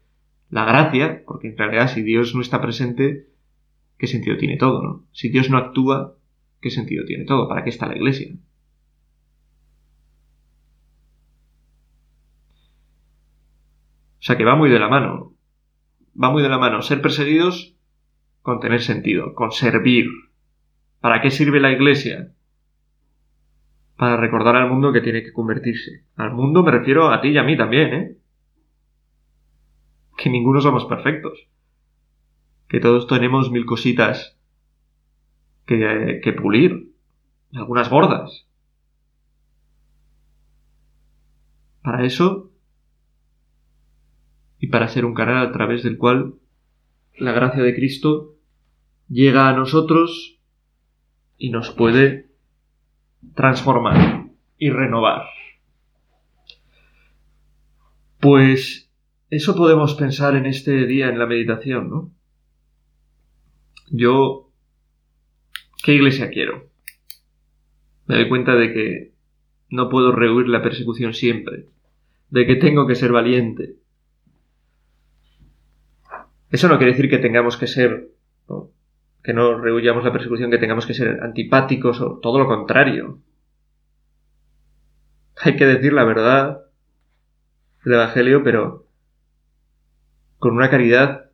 la 0.50 0.64
gracia, 0.64 1.22
porque 1.26 1.48
en 1.48 1.56
realidad 1.56 1.88
si 1.88 2.02
Dios 2.02 2.34
no 2.34 2.42
está 2.42 2.60
presente, 2.60 3.28
¿qué 3.98 4.06
sentido 4.06 4.36
tiene 4.36 4.56
todo, 4.56 4.82
no? 4.82 5.04
Si 5.12 5.28
Dios 5.28 5.48
no 5.50 5.58
actúa, 5.58 6.16
¿qué 6.60 6.70
sentido 6.70 7.04
tiene 7.04 7.24
todo? 7.24 7.48
¿Para 7.48 7.64
qué 7.64 7.70
está 7.70 7.86
la 7.86 7.96
iglesia? 7.96 8.34
O 14.22 14.24
sea 14.24 14.36
que 14.36 14.44
va 14.44 14.54
muy 14.54 14.70
de 14.70 14.78
la 14.78 14.88
mano. 14.88 15.34
Va 16.22 16.30
muy 16.30 16.42
de 16.42 16.48
la 16.48 16.58
mano 16.58 16.82
ser 16.82 17.02
perseguidos 17.02 17.74
con 18.42 18.60
tener 18.60 18.80
sentido, 18.80 19.34
con 19.34 19.50
servir. 19.52 20.06
¿Para 21.00 21.20
qué 21.20 21.30
sirve 21.30 21.60
la 21.60 21.72
iglesia? 21.72 22.32
Para 24.02 24.16
recordar 24.16 24.56
al 24.56 24.68
mundo 24.68 24.92
que 24.92 25.00
tiene 25.00 25.22
que 25.22 25.32
convertirse. 25.32 26.04
Al 26.16 26.32
mundo 26.32 26.64
me 26.64 26.72
refiero 26.72 27.12
a 27.12 27.20
ti 27.20 27.28
y 27.28 27.38
a 27.38 27.44
mí 27.44 27.56
también, 27.56 27.94
¿eh? 27.94 28.16
Que 30.16 30.28
ninguno 30.28 30.60
somos 30.60 30.86
perfectos. 30.86 31.46
Que 32.66 32.80
todos 32.80 33.06
tenemos 33.06 33.52
mil 33.52 33.64
cositas 33.64 34.36
que, 35.66 36.34
pulir. 36.36 36.90
Algunas 37.52 37.90
gordas. 37.90 38.48
Para 41.82 42.04
eso 42.04 42.50
y 44.58 44.66
para 44.66 44.88
ser 44.88 45.04
un 45.04 45.14
canal 45.14 45.46
a 45.46 45.52
través 45.52 45.84
del 45.84 45.96
cual 45.96 46.34
la 47.16 47.30
gracia 47.30 47.62
de 47.62 47.72
Cristo 47.72 48.34
llega 49.08 49.48
a 49.48 49.52
nosotros 49.52 50.40
y 51.38 51.50
nos 51.50 51.70
puede 51.70 52.31
transformar 53.34 54.26
y 54.58 54.70
renovar. 54.70 55.26
Pues 58.20 58.90
eso 59.30 59.56
podemos 59.56 59.94
pensar 59.94 60.36
en 60.36 60.46
este 60.46 60.86
día 60.86 61.08
en 61.08 61.18
la 61.18 61.26
meditación, 61.26 61.90
¿no? 61.90 62.10
Yo, 63.90 64.50
¿qué 65.84 65.94
iglesia 65.94 66.30
quiero? 66.30 66.68
Me 68.06 68.16
doy 68.16 68.28
cuenta 68.28 68.54
de 68.54 68.72
que 68.72 69.12
no 69.70 69.88
puedo 69.88 70.12
rehuir 70.12 70.48
la 70.48 70.62
persecución 70.62 71.14
siempre, 71.14 71.66
de 72.30 72.46
que 72.46 72.56
tengo 72.56 72.86
que 72.86 72.94
ser 72.94 73.10
valiente. 73.10 73.76
Eso 76.50 76.68
no 76.68 76.76
quiere 76.76 76.92
decir 76.92 77.08
que 77.08 77.18
tengamos 77.18 77.56
que 77.56 77.66
ser, 77.66 78.10
que 79.22 79.32
no 79.32 79.58
rehuyamos 79.58 80.04
la 80.04 80.12
persecución, 80.12 80.50
que 80.50 80.58
tengamos 80.58 80.86
que 80.86 80.94
ser 80.94 81.20
antipáticos 81.22 82.00
o 82.00 82.18
todo 82.18 82.38
lo 82.38 82.46
contrario. 82.46 83.20
Hay 85.42 85.56
que 85.56 85.66
decir 85.66 85.92
la 85.92 86.04
verdad 86.04 86.62
del 87.84 87.94
Evangelio, 87.94 88.42
pero 88.42 88.86
con 90.38 90.54
una 90.54 90.70
caridad 90.70 91.30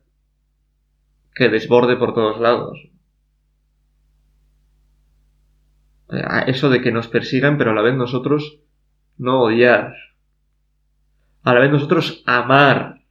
que 1.33 1.49
desborde 1.49 1.95
por 1.97 2.13
todos 2.13 2.39
lados. 2.39 2.89
Eso 6.47 6.69
de 6.69 6.81
que 6.81 6.91
nos 6.91 7.07
persigan, 7.07 7.57
pero 7.57 7.71
a 7.71 7.73
la 7.75 7.81
vez 7.81 7.95
nosotros 7.95 8.59
no 9.17 9.41
odiar. 9.41 9.95
A 11.43 11.53
la 11.53 11.59
vez 11.59 11.71
nosotros 11.71 12.23
amar. 12.25 13.03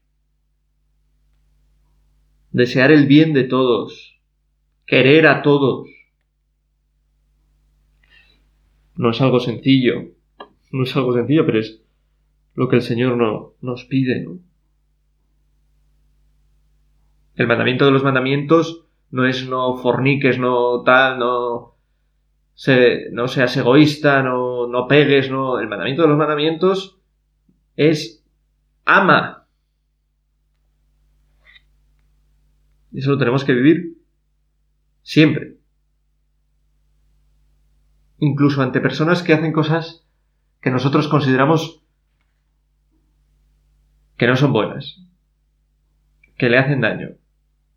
Desear 2.50 2.90
el 2.90 3.06
bien 3.06 3.32
de 3.34 3.44
todos. 3.44 4.17
Querer 4.88 5.26
a 5.26 5.42
todos. 5.42 5.86
No 8.96 9.10
es 9.10 9.20
algo 9.20 9.38
sencillo. 9.38 10.12
No 10.72 10.84
es 10.84 10.96
algo 10.96 11.12
sencillo, 11.12 11.44
pero 11.44 11.60
es 11.60 11.82
lo 12.54 12.68
que 12.68 12.76
el 12.76 12.82
Señor 12.82 13.18
no, 13.18 13.52
nos 13.60 13.84
pide, 13.84 14.24
¿no? 14.24 14.38
El 17.36 17.46
mandamiento 17.46 17.84
de 17.84 17.90
los 17.90 18.02
mandamientos 18.02 18.86
no 19.10 19.26
es 19.26 19.46
no 19.46 19.76
forniques, 19.76 20.38
no 20.38 20.82
tal, 20.82 21.18
no, 21.18 21.76
no 23.12 23.28
seas 23.28 23.56
egoísta, 23.58 24.22
no, 24.22 24.66
no 24.68 24.88
pegues, 24.88 25.30
no. 25.30 25.60
El 25.60 25.68
mandamiento 25.68 26.02
de 26.02 26.08
los 26.08 26.18
mandamientos 26.18 26.98
es 27.76 28.24
ama. 28.86 29.46
Y 32.90 33.00
eso 33.00 33.10
lo 33.10 33.18
tenemos 33.18 33.44
que 33.44 33.52
vivir 33.52 33.97
siempre. 35.08 35.56
Incluso 38.18 38.60
ante 38.60 38.82
personas 38.82 39.22
que 39.22 39.32
hacen 39.32 39.52
cosas 39.52 40.04
que 40.60 40.70
nosotros 40.70 41.08
consideramos 41.08 41.82
que 44.18 44.26
no 44.26 44.36
son 44.36 44.52
buenas, 44.52 45.00
que 46.36 46.50
le 46.50 46.58
hacen 46.58 46.82
daño 46.82 47.10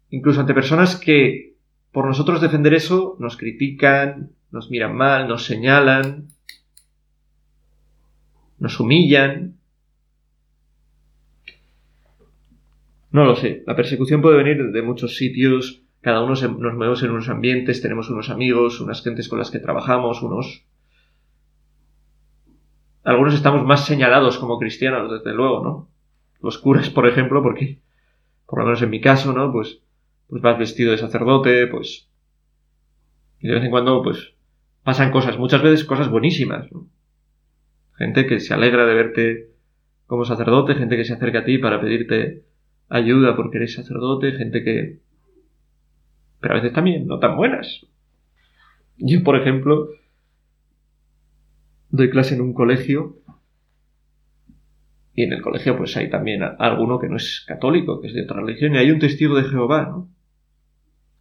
incluso 0.10 0.42
ante 0.42 0.54
personas 0.54 0.98
que 0.98 1.56
por 1.94 2.06
nosotros 2.06 2.42
defender 2.42 2.74
eso 2.74 3.16
nos 3.18 3.38
critican, 3.38 4.32
nos 4.52 4.70
miran 4.70 4.94
mal, 4.94 5.30
nos 5.30 5.46
señalan, 5.46 6.28
nos 8.60 8.78
humillan. 8.78 9.56
No 13.12 13.24
lo 13.24 13.38
sé, 13.38 13.64
la 13.66 13.76
persecución 13.78 14.22
puede 14.22 14.44
venir 14.44 14.72
de 14.72 14.82
muchos 14.82 15.16
sitios, 15.16 15.81
cada 16.02 16.22
uno 16.22 16.34
nos 16.34 16.74
movemos 16.74 17.04
en 17.04 17.12
unos 17.12 17.30
ambientes, 17.30 17.82
tenemos 17.82 18.10
unos 18.10 18.30
amigos, 18.30 18.82
unas 18.82 19.04
gentes 19.04 19.30
con 19.30 19.40
las 19.40 19.52
que 19.52 19.60
trabajamos, 19.60 20.22
unos... 20.22 20.66
Algunos 23.04 23.34
estamos 23.34 23.66
más 23.66 23.86
señalados 23.86 24.38
como 24.38 24.60
cristianos, 24.60 25.12
desde 25.12 25.36
luego, 25.36 25.64
¿no? 25.64 25.90
Los 26.42 26.58
curas, 26.58 26.90
por 26.90 27.08
ejemplo, 27.08 27.42
porque, 27.42 27.80
por 28.46 28.60
lo 28.60 28.66
menos 28.66 28.82
en 28.82 28.90
mi 28.90 29.02
caso, 29.02 29.34
¿no? 29.34 29.52
Pues 29.52 29.82
pues 30.32 30.42
vas 30.42 30.58
vestido 30.58 30.92
de 30.92 30.98
sacerdote, 30.98 31.68
pues... 31.68 32.08
Y 33.42 33.50
de 33.50 33.56
vez 33.56 33.66
en 33.66 33.70
cuando, 33.70 34.02
pues, 34.02 34.34
pasan 34.82 35.12
cosas, 35.12 35.38
muchas 35.38 35.62
veces 35.62 35.84
cosas 35.84 36.10
buenísimas, 36.10 36.72
¿no? 36.72 36.88
Gente 37.98 38.26
que 38.26 38.40
se 38.40 38.54
alegra 38.54 38.86
de 38.86 38.94
verte 38.94 39.50
como 40.08 40.24
sacerdote, 40.24 40.76
gente 40.76 40.96
que 40.96 41.04
se 41.04 41.14
acerca 41.14 41.40
a 41.40 41.44
ti 41.44 41.58
para 41.58 41.82
pedirte 41.82 42.46
ayuda 42.88 43.36
porque 43.36 43.58
eres 43.58 43.74
sacerdote, 43.74 44.32
gente 44.32 44.64
que... 44.64 45.00
Pero 46.42 46.56
a 46.56 46.58
veces 46.58 46.74
también 46.74 47.08
no 47.08 47.20
tan 47.20 47.38
buenas. 47.38 47.86
Yo, 48.98 49.24
por 49.24 49.40
ejemplo, 49.40 49.90
doy 51.90 52.10
clase 52.10 52.36
en 52.36 52.42
un 52.42 52.54
colegio 52.54 53.18
y 55.14 55.24
en 55.24 55.34
el 55.34 55.42
colegio 55.42 55.78
pues 55.78 55.96
hay 55.98 56.10
también 56.10 56.42
alguno 56.44 57.00
que 57.00 57.10
no 57.10 57.18
es 57.18 57.44
católico, 57.48 58.02
que 58.02 58.08
es 58.08 58.14
de 58.14 58.24
otra 58.24 58.42
religión, 58.42 58.76
y 58.76 58.78
hay 58.78 58.92
un 58.92 59.00
testigo 59.00 59.36
de 59.36 59.44
Jehová, 59.44 59.86
¿no? 59.90 60.10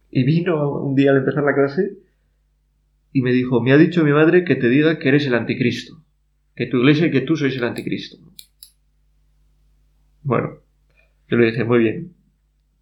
Y 0.09 0.23
vino 0.23 0.79
un 0.79 0.95
día 0.95 1.11
al 1.11 1.17
empezar 1.17 1.43
la 1.43 1.53
clase 1.53 1.97
y 3.13 3.21
me 3.21 3.31
dijo, 3.31 3.61
me 3.61 3.73
ha 3.73 3.77
dicho 3.77 4.03
mi 4.03 4.11
madre 4.11 4.43
que 4.43 4.55
te 4.55 4.69
diga 4.69 4.99
que 4.99 5.09
eres 5.09 5.25
el 5.25 5.35
anticristo, 5.35 6.03
que 6.55 6.67
tu 6.67 6.77
iglesia 6.77 7.07
y 7.07 7.11
que 7.11 7.21
tú 7.21 7.35
sois 7.35 7.55
el 7.55 7.63
anticristo. 7.63 8.17
Bueno, 10.23 10.59
yo 11.29 11.37
le 11.37 11.47
dije, 11.47 11.63
muy 11.63 11.79
bien, 11.79 12.13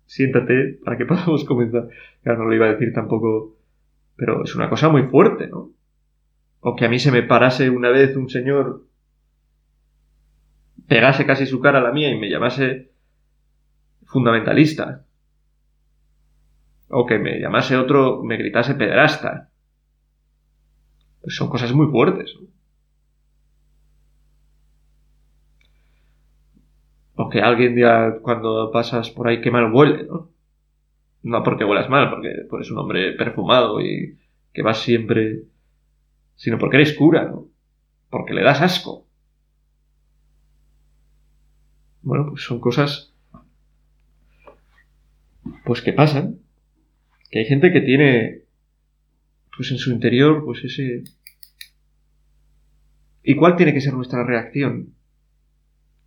siéntate 0.10 0.80
para 0.84 0.98
que 0.98 1.06
podamos 1.12 1.46
comenzar. 1.46 1.88
Claro, 2.24 2.40
no 2.40 2.50
lo 2.50 2.56
iba 2.56 2.66
a 2.66 2.74
decir 2.74 2.92
tampoco, 2.94 3.56
pero 4.16 4.44
es 4.44 4.56
una 4.56 4.70
cosa 4.70 4.90
muy 4.90 5.04
fuerte, 5.04 5.48
¿no? 5.48 5.72
O 6.62 6.76
que 6.76 6.86
a 6.86 6.90
mí 6.90 7.00
se 7.00 7.12
me 7.12 7.24
parase 7.24 7.70
una 7.70 7.90
vez 7.90 8.18
un 8.18 8.30
señor, 8.30 8.86
pegase 10.88 11.26
casi 11.26 11.46
su 11.46 11.62
cara 11.62 11.78
a 11.78 11.84
la 11.84 11.94
mía 11.94 12.10
y 12.12 12.20
me 12.20 12.30
llamase 12.30 12.92
fundamentalista 14.04 15.06
o 16.90 17.06
que 17.06 17.20
me 17.20 17.40
llamase 17.40 17.78
otro, 17.78 18.24
me 18.24 18.36
gritase 18.36 18.74
pederasta. 18.74 19.52
Pues 21.22 21.36
son 21.36 21.50
cosas 21.50 21.72
muy 21.72 21.88
fuertes. 21.88 22.36
O 27.22 27.28
que 27.30 27.42
alguien 27.42 27.76
diga 27.76 28.22
cuando 28.22 28.72
pasas 28.72 29.10
por 29.10 29.28
ahí 29.28 29.42
que 29.42 29.52
mal 29.52 29.74
huele, 29.74 30.06
¿no? 30.06 30.30
No 31.22 31.44
porque 31.44 31.66
huelas 31.66 31.90
mal, 31.90 32.10
porque 32.10 32.30
eres 32.30 32.72
un 32.72 32.78
hombre 32.78 33.12
perfumado 33.12 33.82
y 33.82 34.18
que 34.54 34.62
vas 34.62 34.80
siempre, 34.80 35.44
sino 36.38 36.58
porque 36.58 36.78
eres 36.78 36.94
cura, 36.94 37.26
¿no? 37.26 37.50
Porque 38.10 38.34
le 38.34 38.42
das 38.42 38.62
asco. 38.62 39.06
Bueno, 42.04 42.28
pues 42.30 42.44
son 42.44 42.62
cosas 42.62 43.14
pues 45.66 45.82
que 45.82 45.92
pasan 45.92 46.40
que 47.30 47.40
hay 47.40 47.46
gente 47.46 47.74
que 47.74 47.82
tiene, 47.82 48.44
pues 49.58 49.72
en 49.72 49.78
su 49.78 49.92
interior, 49.92 50.46
pues 50.46 50.64
ese... 50.64 51.04
¿Y 53.24 53.36
cuál 53.36 53.58
tiene 53.58 53.74
que 53.74 53.82
ser 53.82 53.94
nuestra 53.94 54.24
reacción? 54.24 54.94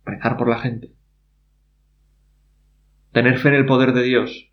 Rezar 0.05 0.37
por 0.37 0.49
la 0.49 0.57
gente. 0.57 0.89
Tener 3.13 3.37
fe 3.37 3.49
en 3.49 3.55
el 3.55 3.65
poder 3.65 3.93
de 3.93 4.03
Dios, 4.03 4.51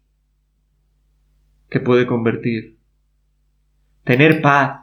que 1.70 1.80
puede 1.80 2.06
convertir. 2.06 2.76
Tener 4.04 4.42
paz, 4.42 4.80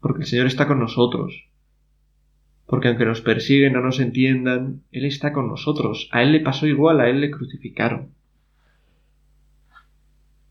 porque 0.00 0.20
el 0.20 0.26
Señor 0.26 0.46
está 0.46 0.66
con 0.66 0.78
nosotros. 0.78 1.48
Porque 2.66 2.88
aunque 2.88 3.04
nos 3.04 3.20
persiguen, 3.20 3.72
no 3.72 3.80
nos 3.80 3.98
entiendan, 3.98 4.82
Él 4.92 5.04
está 5.06 5.32
con 5.32 5.48
nosotros. 5.48 6.08
A 6.12 6.22
Él 6.22 6.32
le 6.32 6.40
pasó 6.40 6.66
igual, 6.66 7.00
a 7.00 7.08
Él 7.08 7.20
le 7.20 7.30
crucificaron. 7.30 8.12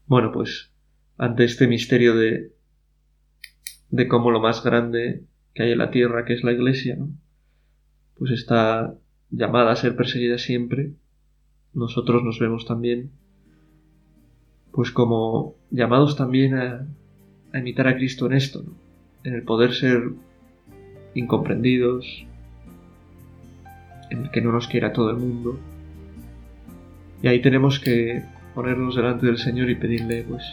Bueno, 0.06 0.32
pues 0.32 0.72
ante 1.18 1.44
este 1.44 1.68
misterio 1.68 2.16
de, 2.16 2.52
de 3.90 4.08
cómo 4.08 4.32
lo 4.32 4.40
más 4.40 4.64
grande 4.64 5.24
que 5.54 5.64
hay 5.64 5.72
en 5.72 5.78
la 5.78 5.92
tierra, 5.92 6.26
que 6.26 6.34
es 6.34 6.44
la 6.44 6.52
Iglesia, 6.52 6.96
¿no? 6.98 7.10
pues 8.18 8.32
está 8.32 8.96
llamada 9.30 9.72
a 9.72 9.76
ser 9.76 9.96
perseguida 9.96 10.38
siempre, 10.38 10.94
nosotros 11.78 12.24
nos 12.24 12.40
vemos 12.40 12.66
también, 12.66 13.12
pues 14.72 14.90
como 14.92 15.54
llamados 15.70 16.16
también 16.16 16.56
a, 16.56 16.88
imitar 17.54 17.88
a 17.88 17.96
Cristo 17.96 18.26
en 18.26 18.34
esto, 18.34 18.64
en 19.24 19.36
el 19.36 19.44
poder 19.44 19.74
ser 19.74 20.10
incomprendidos, 21.14 22.26
en 24.10 24.24
el 24.24 24.32
que 24.32 24.42
no 24.42 24.52
nos 24.52 24.68
quiera 24.68 24.92
todo 24.92 25.12
el 25.12 25.18
mundo. 25.18 25.60
Y 27.22 27.28
ahí 27.28 27.42
tenemos 27.44 27.80
que 27.80 28.24
ponernos 28.56 28.96
delante 28.96 29.28
del 29.28 29.38
Señor 29.38 29.70
y 29.70 29.76
pedirle 29.76 30.26
pues 30.28 30.44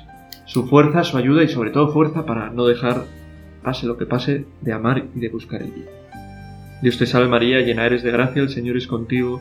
su 0.44 0.66
fuerza, 0.66 1.04
su 1.04 1.16
ayuda 1.16 1.42
y 1.42 1.48
sobre 1.48 1.70
todo 1.70 1.88
fuerza 1.88 2.26
para 2.26 2.50
no 2.50 2.66
dejar, 2.66 3.06
pase 3.62 3.86
lo 3.86 3.96
que 3.96 4.04
pase, 4.04 4.44
de 4.60 4.72
amar 4.72 5.06
y 5.14 5.20
de 5.20 5.28
buscar 5.30 5.62
el 5.62 5.70
bien. 5.70 5.88
Dios 6.82 6.98
te 6.98 7.06
salve 7.06 7.28
María, 7.28 7.60
llena 7.62 7.86
eres 7.86 8.02
de 8.02 8.10
gracia, 8.10 8.42
el 8.42 8.50
Señor 8.50 8.76
es 8.76 8.86
contigo, 8.86 9.40